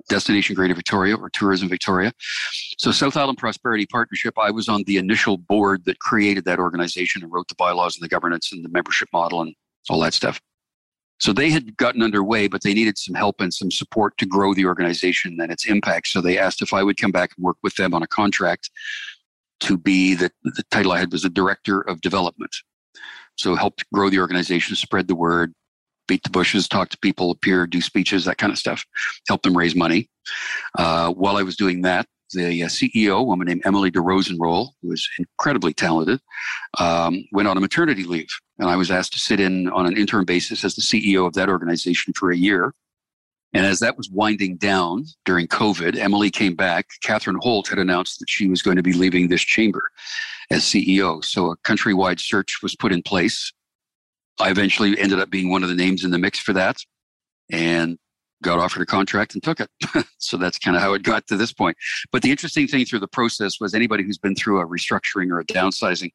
Destination 0.09 0.55
Greater 0.55 0.75
Victoria 0.75 1.15
or 1.15 1.29
Tourism 1.29 1.67
Victoria. 1.67 2.13
So, 2.77 2.91
South 2.91 3.17
Island 3.17 3.37
Prosperity 3.37 3.85
Partnership, 3.85 4.35
I 4.37 4.51
was 4.51 4.69
on 4.69 4.83
the 4.83 4.97
initial 4.97 5.37
board 5.37 5.85
that 5.85 5.99
created 5.99 6.45
that 6.45 6.59
organization 6.59 7.23
and 7.23 7.31
wrote 7.31 7.47
the 7.47 7.55
bylaws 7.55 7.95
and 7.95 8.03
the 8.03 8.09
governance 8.09 8.51
and 8.51 8.63
the 8.63 8.69
membership 8.69 9.09
model 9.11 9.41
and 9.41 9.55
all 9.89 9.99
that 10.01 10.13
stuff. 10.13 10.39
So 11.19 11.31
they 11.31 11.49
had 11.49 11.77
gotten 11.77 12.03
underway, 12.03 12.47
but 12.47 12.63
they 12.63 12.73
needed 12.73 12.97
some 12.97 13.15
help 13.15 13.39
and 13.39 13.53
some 13.53 13.71
support 13.71 14.17
to 14.17 14.25
grow 14.25 14.53
the 14.53 14.65
organization 14.65 15.39
and 15.39 15.51
its 15.51 15.65
impact. 15.65 16.07
So 16.07 16.21
they 16.21 16.37
asked 16.37 16.61
if 16.61 16.73
I 16.73 16.83
would 16.83 16.97
come 16.97 17.11
back 17.11 17.31
and 17.35 17.43
work 17.43 17.57
with 17.63 17.75
them 17.75 17.93
on 17.93 18.03
a 18.03 18.07
contract 18.07 18.69
to 19.61 19.77
be 19.77 20.13
the, 20.13 20.29
the 20.43 20.63
title 20.71 20.91
I 20.91 20.99
had 20.99 21.13
was 21.13 21.23
a 21.23 21.29
director 21.29 21.81
of 21.81 22.01
development. 22.01 22.53
So 23.37 23.55
helped 23.55 23.85
grow 23.93 24.09
the 24.09 24.19
organization, 24.19 24.75
spread 24.75 25.07
the 25.07 25.15
word, 25.15 25.53
beat 26.07 26.23
the 26.23 26.29
bushes, 26.29 26.67
talk 26.67 26.89
to 26.89 26.97
people, 26.99 27.31
appear, 27.31 27.67
do 27.67 27.81
speeches, 27.81 28.25
that 28.25 28.37
kind 28.37 28.51
of 28.51 28.57
stuff, 28.57 28.85
help 29.27 29.41
them 29.41 29.57
raise 29.57 29.75
money. 29.75 30.09
Uh, 30.77 31.11
while 31.11 31.37
I 31.37 31.43
was 31.43 31.55
doing 31.55 31.81
that, 31.81 32.07
the 32.33 32.63
uh, 32.63 32.67
CEO, 32.67 33.19
a 33.19 33.23
woman 33.23 33.47
named 33.47 33.61
Emily 33.65 33.91
DeRosenroll, 33.91 34.69
who 34.81 34.89
was 34.89 35.07
incredibly 35.19 35.73
talented, 35.73 36.19
um, 36.79 37.23
went 37.31 37.47
on 37.47 37.57
a 37.57 37.61
maternity 37.61 38.03
leave. 38.03 38.29
And 38.59 38.69
I 38.69 38.75
was 38.75 38.91
asked 38.91 39.13
to 39.13 39.19
sit 39.19 39.39
in 39.39 39.69
on 39.69 39.85
an 39.85 39.97
interim 39.97 40.25
basis 40.25 40.63
as 40.63 40.75
the 40.75 40.81
CEO 40.81 41.27
of 41.27 41.33
that 41.33 41.49
organization 41.49 42.13
for 42.13 42.31
a 42.31 42.37
year. 42.37 42.73
And 43.53 43.65
as 43.65 43.79
that 43.79 43.95
was 43.95 44.09
winding 44.09 44.57
down 44.57 45.05
during 45.23 45.47
COVID, 45.47 45.97
Emily 45.97 46.29
came 46.29 46.55
back. 46.55 46.87
Catherine 47.01 47.39
Holt 47.39 47.69
had 47.69 47.79
announced 47.79 48.19
that 48.19 48.29
she 48.29 48.47
was 48.47 48.61
going 48.61 48.75
to 48.75 48.83
be 48.83 48.91
leaving 48.91 49.29
this 49.29 49.43
chamber 49.43 49.83
as 50.51 50.63
CEO. 50.63 51.23
So 51.23 51.51
a 51.51 51.57
countrywide 51.57 52.19
search 52.19 52.59
was 52.61 52.75
put 52.75 52.91
in 52.91 53.01
place. 53.01 53.53
I 54.39 54.49
eventually 54.49 54.97
ended 54.99 55.19
up 55.19 55.29
being 55.29 55.49
one 55.49 55.63
of 55.63 55.69
the 55.69 55.75
names 55.75 56.03
in 56.03 56.11
the 56.11 56.17
mix 56.17 56.39
for 56.39 56.53
that 56.53 56.77
and 57.51 57.97
got 58.43 58.59
offered 58.59 58.81
a 58.81 58.85
contract 58.85 59.33
and 59.33 59.41
took 59.41 59.59
it. 59.59 59.69
so 60.17 60.37
that's 60.37 60.59
kind 60.59 60.75
of 60.75 60.83
how 60.83 60.93
it 60.93 61.03
got 61.03 61.25
to 61.27 61.37
this 61.37 61.53
point. 61.53 61.77
But 62.11 62.21
the 62.21 62.31
interesting 62.31 62.67
thing 62.67 62.85
through 62.85 62.99
the 62.99 63.07
process 63.07 63.59
was 63.59 63.73
anybody 63.73 64.03
who's 64.03 64.17
been 64.17 64.35
through 64.35 64.59
a 64.59 64.67
restructuring 64.67 65.31
or 65.31 65.39
a 65.39 65.45
downsizing, 65.45 66.11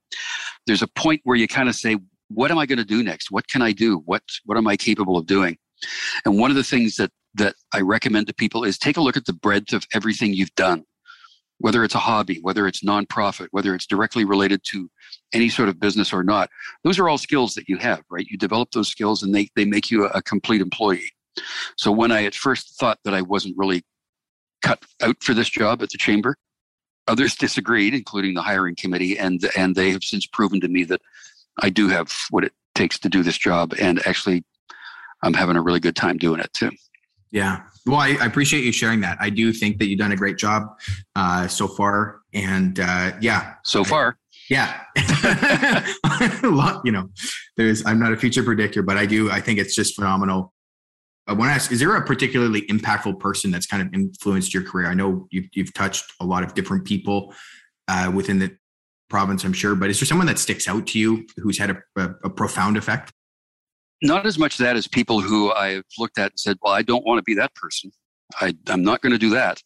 there's 0.66 0.82
a 0.82 0.88
point 0.88 1.22
where 1.24 1.36
you 1.36 1.48
kind 1.48 1.68
of 1.68 1.74
say, 1.74 1.98
what 2.28 2.50
am 2.50 2.58
I 2.58 2.66
going 2.66 2.78
to 2.78 2.84
do 2.84 3.02
next? 3.02 3.30
What 3.30 3.48
can 3.48 3.62
I 3.62 3.72
do? 3.72 4.02
What 4.04 4.22
what 4.44 4.56
am 4.56 4.66
I 4.68 4.76
capable 4.76 5.16
of 5.16 5.26
doing? 5.26 5.56
And 6.24 6.38
one 6.38 6.50
of 6.50 6.56
the 6.56 6.62
things 6.62 6.96
that 6.96 7.10
that 7.34 7.54
I 7.72 7.80
recommend 7.80 8.26
to 8.28 8.34
people 8.34 8.64
is 8.64 8.78
take 8.78 8.96
a 8.96 9.00
look 9.00 9.16
at 9.16 9.24
the 9.24 9.32
breadth 9.32 9.72
of 9.72 9.84
everything 9.92 10.34
you've 10.34 10.54
done 10.54 10.84
whether 11.60 11.84
it's 11.84 11.94
a 11.94 11.98
hobby, 11.98 12.38
whether 12.40 12.66
it's 12.66 12.82
nonprofit, 12.82 13.48
whether 13.50 13.74
it's 13.74 13.86
directly 13.86 14.24
related 14.24 14.62
to 14.64 14.90
any 15.32 15.48
sort 15.48 15.68
of 15.68 15.78
business 15.78 16.12
or 16.12 16.24
not, 16.24 16.48
those 16.84 16.98
are 16.98 17.08
all 17.08 17.18
skills 17.18 17.54
that 17.54 17.68
you 17.68 17.76
have, 17.76 18.02
right? 18.10 18.26
You 18.28 18.38
develop 18.38 18.70
those 18.72 18.88
skills 18.88 19.22
and 19.22 19.34
they, 19.34 19.48
they 19.56 19.66
make 19.66 19.90
you 19.90 20.06
a, 20.06 20.08
a 20.08 20.22
complete 20.22 20.62
employee. 20.62 21.12
So 21.76 21.92
when 21.92 22.10
I 22.10 22.24
at 22.24 22.34
first 22.34 22.78
thought 22.78 22.98
that 23.04 23.14
I 23.14 23.22
wasn't 23.22 23.58
really 23.58 23.82
cut 24.62 24.82
out 25.02 25.22
for 25.22 25.34
this 25.34 25.50
job 25.50 25.82
at 25.82 25.90
the 25.90 25.98
chamber, 25.98 26.36
others 27.06 27.34
disagreed, 27.38 27.94
including 27.94 28.34
the 28.34 28.42
hiring 28.42 28.74
committee, 28.74 29.18
and 29.18 29.40
and 29.56 29.74
they 29.74 29.90
have 29.90 30.02
since 30.02 30.26
proven 30.26 30.60
to 30.60 30.68
me 30.68 30.84
that 30.84 31.02
I 31.58 31.70
do 31.70 31.88
have 31.88 32.12
what 32.30 32.44
it 32.44 32.52
takes 32.74 32.98
to 33.00 33.08
do 33.08 33.22
this 33.22 33.38
job, 33.38 33.74
and 33.80 34.04
actually, 34.06 34.44
I'm 35.22 35.34
having 35.34 35.56
a 35.56 35.62
really 35.62 35.80
good 35.80 35.96
time 35.96 36.16
doing 36.16 36.40
it 36.40 36.52
too. 36.52 36.70
Yeah. 37.30 37.62
Well, 37.86 37.98
I, 37.98 38.16
I, 38.20 38.26
appreciate 38.26 38.64
you 38.64 38.72
sharing 38.72 39.00
that. 39.00 39.16
I 39.20 39.30
do 39.30 39.52
think 39.52 39.78
that 39.78 39.86
you've 39.86 39.98
done 39.98 40.12
a 40.12 40.16
great 40.16 40.36
job 40.36 40.78
uh, 41.16 41.48
so 41.48 41.66
far. 41.66 42.20
And 42.34 42.78
uh, 42.78 43.12
yeah. 43.20 43.54
So 43.64 43.84
far. 43.84 44.18
Yeah. 44.50 44.82
a 46.42 46.48
lot, 46.48 46.82
you 46.84 46.92
know, 46.92 47.08
there's, 47.56 47.84
I'm 47.86 47.98
not 47.98 48.12
a 48.12 48.16
future 48.16 48.42
predictor, 48.42 48.82
but 48.82 48.96
I 48.96 49.06
do, 49.06 49.30
I 49.30 49.40
think 49.40 49.58
it's 49.58 49.74
just 49.74 49.94
phenomenal. 49.94 50.52
I 51.26 51.32
want 51.32 51.50
to 51.50 51.54
ask, 51.54 51.70
is 51.70 51.78
there 51.78 51.94
a 51.94 52.04
particularly 52.04 52.62
impactful 52.62 53.20
person 53.20 53.50
that's 53.50 53.66
kind 53.66 53.82
of 53.82 53.94
influenced 53.94 54.52
your 54.52 54.64
career? 54.64 54.88
I 54.88 54.94
know 54.94 55.28
you've, 55.30 55.46
you've 55.54 55.72
touched 55.72 56.12
a 56.20 56.24
lot 56.24 56.42
of 56.42 56.54
different 56.54 56.84
people 56.84 57.32
uh, 57.86 58.10
within 58.12 58.40
the 58.40 58.56
province, 59.08 59.44
I'm 59.44 59.52
sure, 59.52 59.74
but 59.74 59.90
is 59.90 60.00
there 60.00 60.06
someone 60.06 60.26
that 60.26 60.38
sticks 60.38 60.68
out 60.68 60.86
to 60.88 60.98
you 60.98 61.26
who's 61.36 61.58
had 61.58 61.70
a, 61.70 61.82
a, 61.96 62.10
a 62.24 62.30
profound 62.30 62.76
effect? 62.76 63.12
Not 64.02 64.26
as 64.26 64.38
much 64.38 64.58
that 64.58 64.76
as 64.76 64.86
people 64.86 65.20
who 65.20 65.52
I've 65.52 65.84
looked 65.98 66.18
at 66.18 66.32
and 66.32 66.40
said, 66.40 66.56
well, 66.62 66.72
I 66.72 66.82
don't 66.82 67.04
want 67.04 67.18
to 67.18 67.22
be 67.22 67.34
that 67.34 67.54
person. 67.54 67.90
I, 68.40 68.54
I'm 68.68 68.82
not 68.82 69.02
going 69.02 69.12
to 69.12 69.18
do 69.18 69.30
that 69.30 69.62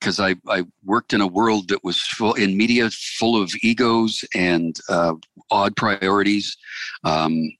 because 0.00 0.20
I, 0.20 0.36
I 0.48 0.64
worked 0.84 1.12
in 1.12 1.20
a 1.20 1.26
world 1.26 1.68
that 1.68 1.82
was 1.82 2.00
full 2.00 2.34
in 2.34 2.56
media 2.56 2.90
full 2.90 3.40
of 3.40 3.52
egos 3.62 4.24
and 4.34 4.78
uh, 4.88 5.14
odd 5.50 5.74
priorities. 5.76 6.56
Um, 7.04 7.50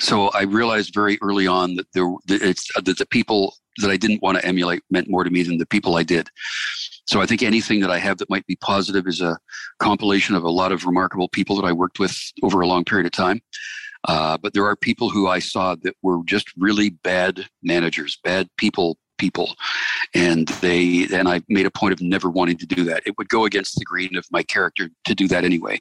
so 0.00 0.28
I 0.28 0.42
realized 0.42 0.94
very 0.94 1.18
early 1.22 1.46
on 1.46 1.76
that 1.76 1.86
there 1.94 2.12
that, 2.26 2.42
it's, 2.42 2.68
that 2.74 2.98
the 2.98 3.06
people 3.06 3.54
that 3.78 3.90
I 3.90 3.96
didn't 3.96 4.22
want 4.22 4.38
to 4.38 4.44
emulate 4.44 4.82
meant 4.90 5.08
more 5.08 5.24
to 5.24 5.30
me 5.30 5.42
than 5.42 5.58
the 5.58 5.66
people 5.66 5.96
I 5.96 6.02
did. 6.02 6.28
So 7.06 7.22
I 7.22 7.26
think 7.26 7.42
anything 7.42 7.80
that 7.80 7.90
I 7.90 7.98
have 7.98 8.18
that 8.18 8.28
might 8.28 8.46
be 8.46 8.56
positive 8.56 9.06
is 9.06 9.20
a 9.20 9.38
compilation 9.78 10.34
of 10.34 10.44
a 10.44 10.50
lot 10.50 10.72
of 10.72 10.84
remarkable 10.84 11.28
people 11.28 11.56
that 11.56 11.64
I 11.64 11.72
worked 11.72 11.98
with 11.98 12.16
over 12.42 12.60
a 12.60 12.66
long 12.66 12.84
period 12.84 13.06
of 13.06 13.12
time. 13.12 13.40
Uh, 14.06 14.38
but 14.38 14.54
there 14.54 14.64
are 14.64 14.76
people 14.76 15.10
who 15.10 15.26
I 15.26 15.38
saw 15.38 15.74
that 15.82 15.94
were 16.02 16.20
just 16.24 16.52
really 16.56 16.90
bad 16.90 17.46
managers, 17.62 18.18
bad 18.22 18.48
people 18.56 18.98
people. 19.18 19.54
And 20.14 20.48
they 20.62 21.06
and 21.12 21.28
i 21.28 21.42
made 21.48 21.66
a 21.66 21.70
point 21.70 21.92
of 21.92 22.00
never 22.00 22.30
wanting 22.30 22.56
to 22.58 22.66
do 22.66 22.84
that. 22.84 23.02
It 23.04 23.18
would 23.18 23.28
go 23.28 23.44
against 23.44 23.74
the 23.76 23.84
grain 23.84 24.16
of 24.16 24.24
my 24.30 24.42
character 24.42 24.88
to 25.04 25.14
do 25.14 25.28
that 25.28 25.44
anyway. 25.44 25.80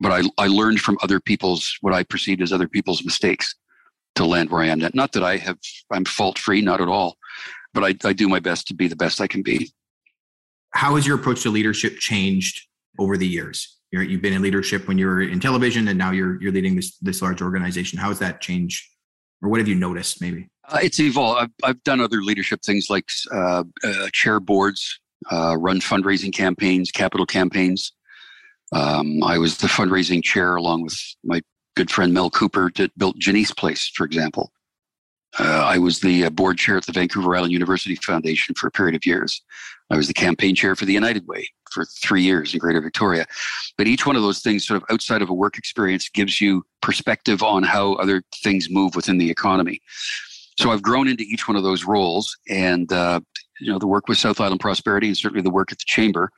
But 0.00 0.12
i, 0.12 0.44
I 0.44 0.48
learned 0.48 0.80
from 0.80 0.98
other 1.02 1.20
people's 1.20 1.76
what 1.82 1.92
i 1.92 2.02
perceived 2.02 2.42
as 2.42 2.52
other 2.52 2.68
people's 2.68 3.04
mistakes 3.04 3.54
to 4.14 4.24
land 4.24 4.50
where 4.50 4.62
i 4.62 4.66
am 4.66 4.80
not 4.94 5.12
that 5.12 5.22
i 5.22 5.36
have 5.36 5.58
i'm 5.92 6.04
fault 6.04 6.38
free 6.38 6.62
not 6.62 6.80
at 6.80 6.88
all 6.88 7.16
but 7.72 7.84
I, 7.84 8.08
I 8.08 8.12
do 8.12 8.28
my 8.28 8.40
best 8.40 8.66
to 8.68 8.74
be 8.74 8.88
the 8.88 8.96
best 8.96 9.20
i 9.20 9.26
can 9.26 9.42
be. 9.42 9.70
How 10.72 10.96
has 10.96 11.06
your 11.06 11.16
approach 11.16 11.42
to 11.42 11.50
leadership 11.50 11.98
changed 11.98 12.66
over 12.98 13.16
the 13.16 13.26
years 13.26 13.79
you 13.92 14.00
have 14.00 14.22
been 14.22 14.32
in 14.32 14.42
leadership 14.42 14.86
when 14.86 14.98
you 14.98 15.06
were 15.06 15.22
in 15.22 15.40
television, 15.40 15.88
and 15.88 15.98
now 15.98 16.10
you're 16.10 16.40
you're 16.40 16.52
leading 16.52 16.76
this 16.76 16.96
this 16.98 17.22
large 17.22 17.42
organization. 17.42 17.98
How 17.98 18.08
has 18.08 18.18
that 18.20 18.40
changed, 18.40 18.84
or 19.42 19.48
what 19.48 19.58
have 19.58 19.68
you 19.68 19.74
noticed? 19.74 20.20
Maybe 20.20 20.48
uh, 20.68 20.78
it's 20.82 21.00
evolved. 21.00 21.40
I've, 21.40 21.50
I've 21.64 21.82
done 21.84 22.00
other 22.00 22.22
leadership 22.22 22.62
things 22.62 22.88
like 22.88 23.08
uh, 23.32 23.64
uh, 23.84 24.08
chair 24.12 24.40
boards, 24.40 25.00
uh, 25.30 25.56
run 25.58 25.80
fundraising 25.80 26.32
campaigns, 26.32 26.90
capital 26.90 27.26
campaigns. 27.26 27.92
Um, 28.72 29.22
I 29.24 29.38
was 29.38 29.58
the 29.58 29.66
fundraising 29.66 30.22
chair 30.22 30.54
along 30.54 30.82
with 30.82 30.96
my 31.24 31.42
good 31.76 31.90
friend 31.90 32.14
Mel 32.14 32.30
Cooper 32.30 32.70
that 32.76 32.96
built 32.96 33.18
Jeneece 33.18 33.56
Place, 33.56 33.90
for 33.94 34.04
example. 34.04 34.52
Uh, 35.38 35.64
I 35.64 35.78
was 35.78 36.00
the 36.00 36.24
uh, 36.24 36.30
board 36.30 36.58
chair 36.58 36.76
at 36.76 36.86
the 36.86 36.92
Vancouver 36.92 37.36
Island 37.36 37.52
University 37.52 37.94
Foundation 37.96 38.54
for 38.54 38.66
a 38.66 38.70
period 38.70 38.96
of 38.96 39.06
years. 39.06 39.42
I 39.88 39.96
was 39.96 40.08
the 40.08 40.14
campaign 40.14 40.54
chair 40.54 40.76
for 40.76 40.84
the 40.84 40.92
United 40.92 41.26
Way 41.26 41.48
for 41.70 41.84
three 41.84 42.22
years 42.22 42.52
in 42.52 42.58
Greater 42.58 42.80
Victoria. 42.80 43.26
But 43.78 43.86
each 43.86 44.06
one 44.06 44.16
of 44.16 44.22
those 44.22 44.40
things, 44.40 44.66
sort 44.66 44.82
of 44.82 44.88
outside 44.90 45.22
of 45.22 45.30
a 45.30 45.34
work 45.34 45.56
experience, 45.56 46.08
gives 46.08 46.40
you 46.40 46.64
perspective 46.82 47.42
on 47.42 47.62
how 47.62 47.94
other 47.94 48.22
things 48.42 48.68
move 48.70 48.94
within 48.94 49.18
the 49.18 49.30
economy. 49.30 49.80
So 50.58 50.70
I've 50.70 50.82
grown 50.82 51.08
into 51.08 51.24
each 51.24 51.48
one 51.48 51.56
of 51.56 51.62
those 51.62 51.84
roles, 51.84 52.36
and 52.48 52.92
uh, 52.92 53.20
you 53.60 53.72
know 53.72 53.78
the 53.78 53.86
work 53.86 54.08
with 54.08 54.18
South 54.18 54.40
Island 54.40 54.60
Prosperity, 54.60 55.06
and 55.06 55.16
certainly 55.16 55.42
the 55.42 55.50
work 55.50 55.72
at 55.72 55.78
the 55.78 55.84
Chamber. 55.86 56.30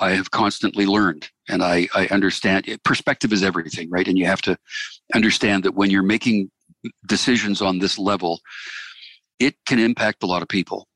I 0.00 0.10
have 0.10 0.30
constantly 0.32 0.86
learned, 0.86 1.28
and 1.48 1.62
I, 1.62 1.88
I 1.94 2.06
understand. 2.08 2.66
Perspective 2.84 3.32
is 3.32 3.42
everything, 3.42 3.88
right? 3.90 4.06
And 4.06 4.18
you 4.18 4.26
have 4.26 4.42
to 4.42 4.56
understand 5.14 5.64
that 5.64 5.74
when 5.74 5.90
you're 5.90 6.02
making 6.02 6.50
decisions 7.06 7.62
on 7.62 7.78
this 7.78 7.98
level, 7.98 8.40
it 9.38 9.54
can 9.66 9.78
impact 9.78 10.22
a 10.22 10.26
lot 10.26 10.42
of 10.42 10.48
people, 10.48 10.86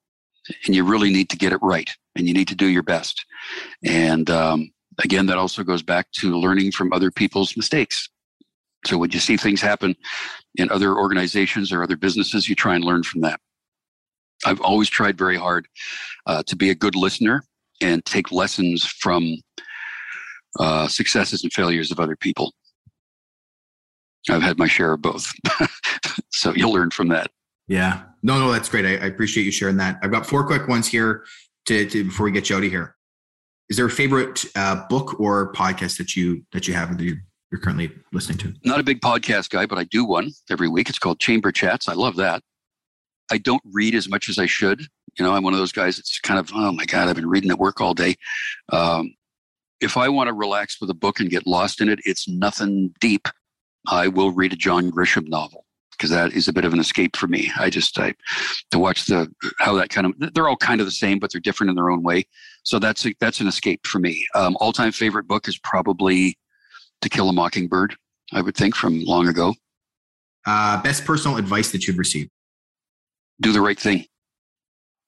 and 0.66 0.74
you 0.74 0.84
really 0.84 1.10
need 1.10 1.30
to 1.30 1.36
get 1.36 1.52
it 1.52 1.58
right 1.62 1.96
and 2.18 2.28
you 2.28 2.34
need 2.34 2.48
to 2.48 2.54
do 2.54 2.66
your 2.66 2.82
best. 2.82 3.24
And 3.84 4.28
um, 4.28 4.70
again, 5.02 5.26
that 5.26 5.38
also 5.38 5.62
goes 5.62 5.82
back 5.82 6.10
to 6.12 6.36
learning 6.36 6.72
from 6.72 6.92
other 6.92 7.10
people's 7.10 7.56
mistakes. 7.56 8.08
So 8.86 8.98
when 8.98 9.10
you 9.10 9.18
see 9.18 9.36
things 9.36 9.60
happen 9.60 9.96
in 10.56 10.70
other 10.70 10.96
organizations 10.96 11.72
or 11.72 11.82
other 11.82 11.96
businesses, 11.96 12.48
you 12.48 12.54
try 12.54 12.74
and 12.74 12.84
learn 12.84 13.02
from 13.02 13.22
that. 13.22 13.40
I've 14.44 14.60
always 14.60 14.88
tried 14.88 15.18
very 15.18 15.36
hard 15.36 15.66
uh, 16.26 16.42
to 16.46 16.56
be 16.56 16.70
a 16.70 16.74
good 16.74 16.94
listener 16.94 17.42
and 17.80 18.04
take 18.04 18.30
lessons 18.30 18.84
from 18.84 19.36
uh, 20.58 20.86
successes 20.88 21.42
and 21.42 21.52
failures 21.52 21.90
of 21.90 22.00
other 22.00 22.16
people. 22.16 22.52
I've 24.30 24.42
had 24.42 24.58
my 24.58 24.66
share 24.66 24.92
of 24.92 25.02
both. 25.02 25.32
so 26.30 26.52
you'll 26.54 26.72
learn 26.72 26.90
from 26.90 27.08
that. 27.08 27.30
Yeah. 27.66 28.02
No, 28.22 28.38
no, 28.38 28.50
that's 28.50 28.68
great. 28.68 28.84
I, 28.84 29.04
I, 29.04 29.06
appreciate 29.08 29.44
you 29.44 29.52
sharing 29.52 29.76
that. 29.76 29.98
I've 30.02 30.10
got 30.10 30.26
four 30.26 30.46
quick 30.46 30.68
ones 30.68 30.88
here 30.88 31.24
to, 31.68 31.86
to 31.88 32.04
before 32.04 32.24
we 32.24 32.32
get 32.32 32.50
you 32.50 32.56
out 32.56 32.64
of 32.64 32.70
here. 32.70 32.96
Is 33.68 33.76
there 33.76 33.86
a 33.86 33.90
favorite 33.90 34.44
uh, 34.56 34.86
book 34.88 35.20
or 35.20 35.52
podcast 35.52 35.98
that 35.98 36.16
you 36.16 36.42
that 36.52 36.66
you 36.66 36.74
have 36.74 36.96
that 36.96 37.04
you, 37.04 37.16
you're 37.52 37.60
currently 37.60 37.92
listening 38.12 38.38
to? 38.38 38.54
Not 38.64 38.80
a 38.80 38.82
big 38.82 39.00
podcast 39.00 39.50
guy, 39.50 39.66
but 39.66 39.78
I 39.78 39.84
do 39.84 40.04
one 40.04 40.32
every 40.50 40.68
week. 40.68 40.88
It's 40.88 40.98
called 40.98 41.20
Chamber 41.20 41.52
Chats. 41.52 41.88
I 41.88 41.92
love 41.92 42.16
that. 42.16 42.42
I 43.30 43.36
don't 43.36 43.62
read 43.72 43.94
as 43.94 44.08
much 44.08 44.30
as 44.30 44.38
I 44.38 44.46
should. 44.46 44.80
You 45.18 45.24
know, 45.24 45.34
I'm 45.34 45.42
one 45.42 45.52
of 45.52 45.58
those 45.58 45.72
guys 45.72 45.98
It's 45.98 46.18
kind 46.20 46.40
of, 46.40 46.50
oh 46.54 46.72
my 46.72 46.86
God, 46.86 47.08
I've 47.08 47.16
been 47.16 47.28
reading 47.28 47.50
at 47.50 47.58
work 47.58 47.80
all 47.80 47.92
day. 47.92 48.14
Um, 48.72 49.14
if 49.80 49.98
I 49.98 50.08
want 50.08 50.28
to 50.28 50.34
relax 50.34 50.80
with 50.80 50.88
a 50.88 50.94
book 50.94 51.20
and 51.20 51.28
get 51.28 51.46
lost 51.46 51.82
in 51.82 51.90
it, 51.90 51.98
it's 52.04 52.26
nothing 52.26 52.94
deep. 53.00 53.28
I 53.86 54.08
will 54.08 54.30
read 54.30 54.54
a 54.54 54.56
John 54.56 54.90
Grisham 54.90 55.28
novel 55.28 55.66
because 55.98 56.10
that 56.10 56.32
is 56.32 56.48
a 56.48 56.52
bit 56.52 56.64
of 56.64 56.72
an 56.72 56.78
escape 56.78 57.16
for 57.16 57.26
me. 57.26 57.50
I 57.58 57.68
just 57.70 57.98
I 57.98 58.14
to 58.70 58.78
watch 58.78 59.06
the 59.06 59.30
how 59.58 59.74
that 59.74 59.90
kind 59.90 60.06
of 60.06 60.34
they're 60.34 60.48
all 60.48 60.56
kind 60.56 60.80
of 60.80 60.86
the 60.86 60.92
same, 60.92 61.18
but 61.18 61.32
they're 61.32 61.40
different 61.40 61.70
in 61.70 61.76
their 61.76 61.90
own 61.90 62.02
way. 62.02 62.26
So 62.62 62.78
that's 62.78 63.04
a, 63.04 63.14
that's 63.20 63.40
an 63.40 63.48
escape 63.48 63.86
for 63.86 63.98
me. 63.98 64.24
Um, 64.34 64.56
all 64.60 64.72
time 64.72 64.92
favorite 64.92 65.26
book 65.26 65.48
is 65.48 65.58
probably 65.58 66.38
To 67.02 67.08
Kill 67.08 67.28
a 67.28 67.32
Mockingbird. 67.32 67.96
I 68.32 68.40
would 68.40 68.56
think 68.56 68.76
from 68.76 69.02
long 69.04 69.28
ago. 69.28 69.54
Uh, 70.46 70.80
best 70.82 71.04
personal 71.04 71.36
advice 71.36 71.72
that 71.72 71.86
you've 71.86 71.98
received? 71.98 72.30
Do 73.40 73.52
the 73.52 73.60
right 73.60 73.78
thing. 73.78 74.04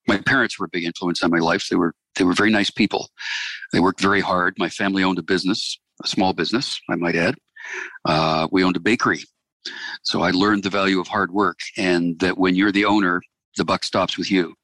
My 0.07 0.17
parents 0.17 0.59
were 0.59 0.65
a 0.65 0.69
big 0.69 0.83
influence 0.83 1.23
on 1.23 1.31
my 1.31 1.39
life. 1.39 1.67
They 1.69 1.75
were 1.75 1.93
they 2.15 2.25
were 2.25 2.33
very 2.33 2.51
nice 2.51 2.69
people. 2.69 3.09
They 3.71 3.79
worked 3.79 4.01
very 4.01 4.21
hard. 4.21 4.55
My 4.57 4.69
family 4.69 5.03
owned 5.03 5.19
a 5.19 5.23
business, 5.23 5.79
a 6.03 6.07
small 6.07 6.33
business, 6.33 6.79
I 6.89 6.95
might 6.95 7.15
add. 7.15 7.35
Uh, 8.05 8.47
we 8.51 8.63
owned 8.63 8.75
a 8.75 8.81
bakery 8.81 9.23
so 10.03 10.21
I 10.21 10.31
learned 10.31 10.63
the 10.63 10.69
value 10.69 10.99
of 10.99 11.07
hard 11.07 11.31
work 11.31 11.59
and 11.77 12.19
that 12.19 12.37
when 12.37 12.55
you're 12.55 12.71
the 12.71 12.85
owner, 12.85 13.21
the 13.57 13.65
buck 13.65 13.83
stops 13.83 14.17
with 14.17 14.31
you. 14.31 14.55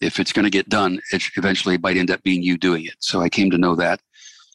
If 0.00 0.18
it's 0.18 0.32
going 0.32 0.44
to 0.44 0.50
get 0.50 0.68
done, 0.68 1.00
it 1.12 1.22
eventually 1.36 1.78
might 1.78 1.96
end 1.96 2.10
up 2.10 2.22
being 2.22 2.42
you 2.42 2.58
doing 2.58 2.84
it. 2.84 2.96
So 2.98 3.20
I 3.20 3.28
came 3.28 3.50
to 3.50 3.58
know 3.58 3.74
that. 3.76 4.00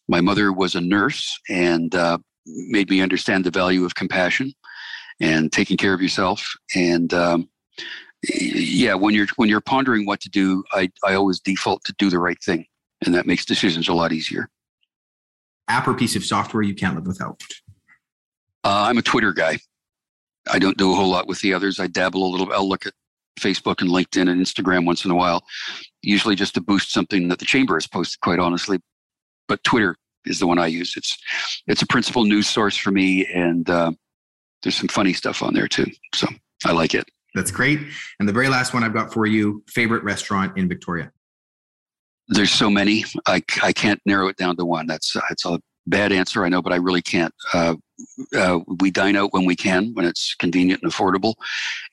My 0.07 0.21
mother 0.21 0.51
was 0.51 0.75
a 0.75 0.81
nurse 0.81 1.39
and 1.49 1.93
uh, 1.95 2.17
made 2.45 2.89
me 2.89 3.01
understand 3.01 3.45
the 3.45 3.51
value 3.51 3.85
of 3.85 3.95
compassion 3.95 4.53
and 5.19 5.51
taking 5.51 5.77
care 5.77 5.93
of 5.93 6.01
yourself. 6.01 6.55
And 6.75 7.13
um, 7.13 7.49
yeah, 8.23 8.95
when 8.95 9.13
you're 9.13 9.27
when 9.37 9.49
you're 9.49 9.61
pondering 9.61 10.05
what 10.05 10.19
to 10.21 10.29
do, 10.29 10.63
I 10.73 10.91
I 11.05 11.13
always 11.13 11.39
default 11.39 11.83
to 11.85 11.93
do 11.97 12.09
the 12.09 12.19
right 12.19 12.41
thing, 12.43 12.65
and 13.05 13.15
that 13.15 13.25
makes 13.25 13.45
decisions 13.45 13.87
a 13.87 13.93
lot 13.93 14.11
easier. 14.11 14.49
App 15.67 15.87
or 15.87 15.93
piece 15.93 16.15
of 16.15 16.23
software 16.23 16.63
you 16.63 16.75
can't 16.75 16.95
live 16.95 17.07
without. 17.07 17.41
Uh, 18.63 18.87
I'm 18.89 18.97
a 18.97 19.01
Twitter 19.01 19.31
guy. 19.31 19.59
I 20.51 20.59
don't 20.59 20.77
do 20.77 20.91
a 20.91 20.95
whole 20.95 21.09
lot 21.09 21.27
with 21.27 21.41
the 21.41 21.53
others. 21.53 21.79
I 21.79 21.87
dabble 21.87 22.23
a 22.23 22.29
little. 22.29 22.51
I'll 22.51 22.67
look 22.67 22.85
at 22.85 22.93
Facebook 23.39 23.81
and 23.81 23.89
LinkedIn 23.89 24.29
and 24.29 24.41
Instagram 24.41 24.85
once 24.85 25.05
in 25.05 25.11
a 25.11 25.15
while, 25.15 25.43
usually 26.01 26.35
just 26.35 26.53
to 26.55 26.61
boost 26.61 26.91
something 26.91 27.27
that 27.29 27.39
the 27.39 27.45
chamber 27.45 27.75
has 27.75 27.87
posted. 27.87 28.19
Quite 28.21 28.39
honestly, 28.39 28.79
but 29.47 29.63
Twitter 29.63 29.95
is 30.25 30.39
the 30.39 30.47
one 30.47 30.59
I 30.59 30.67
use. 30.67 30.95
It's 30.95 31.17
it's 31.67 31.81
a 31.81 31.87
principal 31.87 32.23
news 32.25 32.47
source 32.47 32.77
for 32.77 32.91
me, 32.91 33.25
and 33.27 33.69
uh, 33.69 33.91
there's 34.63 34.75
some 34.75 34.87
funny 34.87 35.13
stuff 35.13 35.41
on 35.41 35.53
there 35.53 35.67
too. 35.67 35.87
So 36.15 36.27
I 36.65 36.71
like 36.71 36.93
it. 36.93 37.05
That's 37.35 37.51
great. 37.51 37.79
And 38.19 38.27
the 38.27 38.33
very 38.33 38.49
last 38.49 38.73
one 38.73 38.83
I've 38.83 38.93
got 38.93 39.13
for 39.13 39.25
you: 39.25 39.63
favorite 39.67 40.03
restaurant 40.03 40.57
in 40.57 40.67
Victoria. 40.67 41.11
There's 42.27 42.51
so 42.51 42.69
many. 42.69 43.05
I, 43.25 43.41
I 43.63 43.73
can't 43.73 43.99
narrow 44.05 44.27
it 44.27 44.37
down 44.37 44.55
to 44.57 44.65
one. 44.65 44.85
That's 44.85 45.15
it's 45.31 45.45
a 45.45 45.59
bad 45.89 46.11
answer, 46.11 46.45
I 46.45 46.49
know, 46.49 46.61
but 46.61 46.73
I 46.73 46.77
really 46.77 47.01
can't. 47.01 47.33
Uh, 47.53 47.75
uh, 48.35 48.59
we 48.79 48.91
dine 48.91 49.15
out 49.15 49.33
when 49.33 49.45
we 49.45 49.55
can, 49.55 49.93
when 49.93 50.05
it's 50.05 50.35
convenient 50.35 50.81
and 50.83 50.91
affordable. 50.91 51.33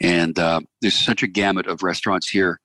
And 0.00 0.38
uh, 0.38 0.60
there's 0.80 0.94
such 0.94 1.22
a 1.22 1.26
gamut 1.26 1.66
of 1.66 1.82
restaurants 1.82 2.28
here. 2.28 2.60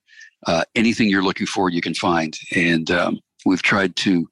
Uh, 0.46 0.64
anything 0.74 1.08
you're 1.08 1.22
looking 1.22 1.46
for, 1.46 1.70
you 1.70 1.80
can 1.80 1.94
find. 1.94 2.36
And 2.54 2.90
um, 2.90 3.20
we've 3.46 3.62
tried 3.62 3.96
to 3.96 4.28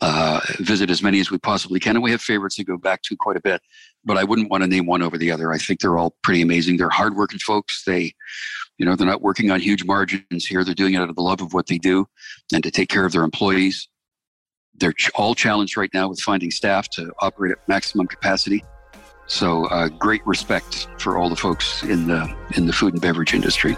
uh, 0.00 0.40
visit 0.58 0.90
as 0.90 1.02
many 1.02 1.20
as 1.20 1.30
we 1.30 1.38
possibly 1.38 1.78
can. 1.78 1.96
And 1.96 2.02
we 2.02 2.10
have 2.10 2.20
favorites 2.20 2.56
to 2.56 2.64
go 2.64 2.76
back 2.76 3.02
to 3.02 3.16
quite 3.16 3.36
a 3.36 3.40
bit. 3.40 3.62
But 4.04 4.18
I 4.18 4.24
wouldn't 4.24 4.50
want 4.50 4.62
to 4.62 4.66
name 4.68 4.86
one 4.86 5.02
over 5.02 5.16
the 5.16 5.30
other. 5.30 5.52
I 5.52 5.58
think 5.58 5.80
they're 5.80 5.98
all 5.98 6.16
pretty 6.22 6.42
amazing. 6.42 6.76
They're 6.76 6.90
hardworking 6.90 7.38
folks. 7.38 7.84
They, 7.86 8.12
you 8.76 8.84
know, 8.84 8.96
they're 8.96 9.06
not 9.06 9.22
working 9.22 9.50
on 9.50 9.60
huge 9.60 9.84
margins 9.84 10.46
here. 10.46 10.64
They're 10.64 10.74
doing 10.74 10.94
it 10.94 11.00
out 11.00 11.08
of 11.08 11.16
the 11.16 11.22
love 11.22 11.40
of 11.40 11.54
what 11.54 11.68
they 11.68 11.78
do 11.78 12.06
and 12.52 12.62
to 12.64 12.70
take 12.70 12.88
care 12.88 13.06
of 13.06 13.12
their 13.12 13.22
employees. 13.22 13.88
They're 14.76 14.94
all 15.14 15.34
challenged 15.34 15.76
right 15.76 15.90
now 15.94 16.08
with 16.08 16.20
finding 16.20 16.50
staff 16.50 16.88
to 16.90 17.12
operate 17.20 17.52
at 17.52 17.68
maximum 17.68 18.06
capacity. 18.06 18.64
So, 19.26 19.66
uh, 19.66 19.88
great 19.88 20.26
respect 20.26 20.88
for 20.98 21.16
all 21.16 21.30
the 21.30 21.36
folks 21.36 21.82
in 21.82 22.06
the 22.08 22.34
in 22.56 22.66
the 22.66 22.72
food 22.72 22.92
and 22.92 23.00
beverage 23.00 23.32
industry. 23.32 23.76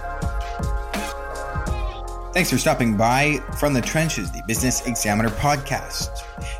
Thanks 2.37 2.50
for 2.50 2.59
stopping 2.59 2.98
by 2.98 3.38
from 3.59 3.72
the 3.72 3.80
trenches, 3.80 4.30
the 4.30 4.42
Business 4.46 4.87
Examiner 4.87 5.30
podcast. 5.30 6.11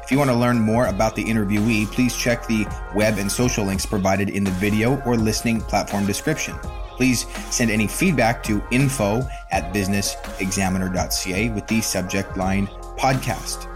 If 0.03 0.11
you 0.11 0.16
want 0.16 0.31
to 0.31 0.35
learn 0.37 0.59
more 0.59 0.87
about 0.87 1.14
the 1.14 1.22
interviewee, 1.22 1.87
please 1.92 2.16
check 2.16 2.46
the 2.46 2.66
web 2.94 3.18
and 3.18 3.31
social 3.31 3.62
links 3.66 3.85
provided 3.85 4.31
in 4.31 4.42
the 4.42 4.53
video 4.53 5.03
or 5.03 5.16
listening 5.16 5.61
platform 5.61 6.07
description. 6.07 6.55
Please 6.96 7.27
send 7.51 7.70
any 7.70 7.87
feedback 7.87 8.42
to 8.44 8.62
info 8.70 9.29
at 9.51 9.75
businessexaminer.ca 9.75 11.51
with 11.51 11.66
the 11.66 11.83
subject 11.83 12.38
line 12.38 12.66
podcast. 12.96 13.76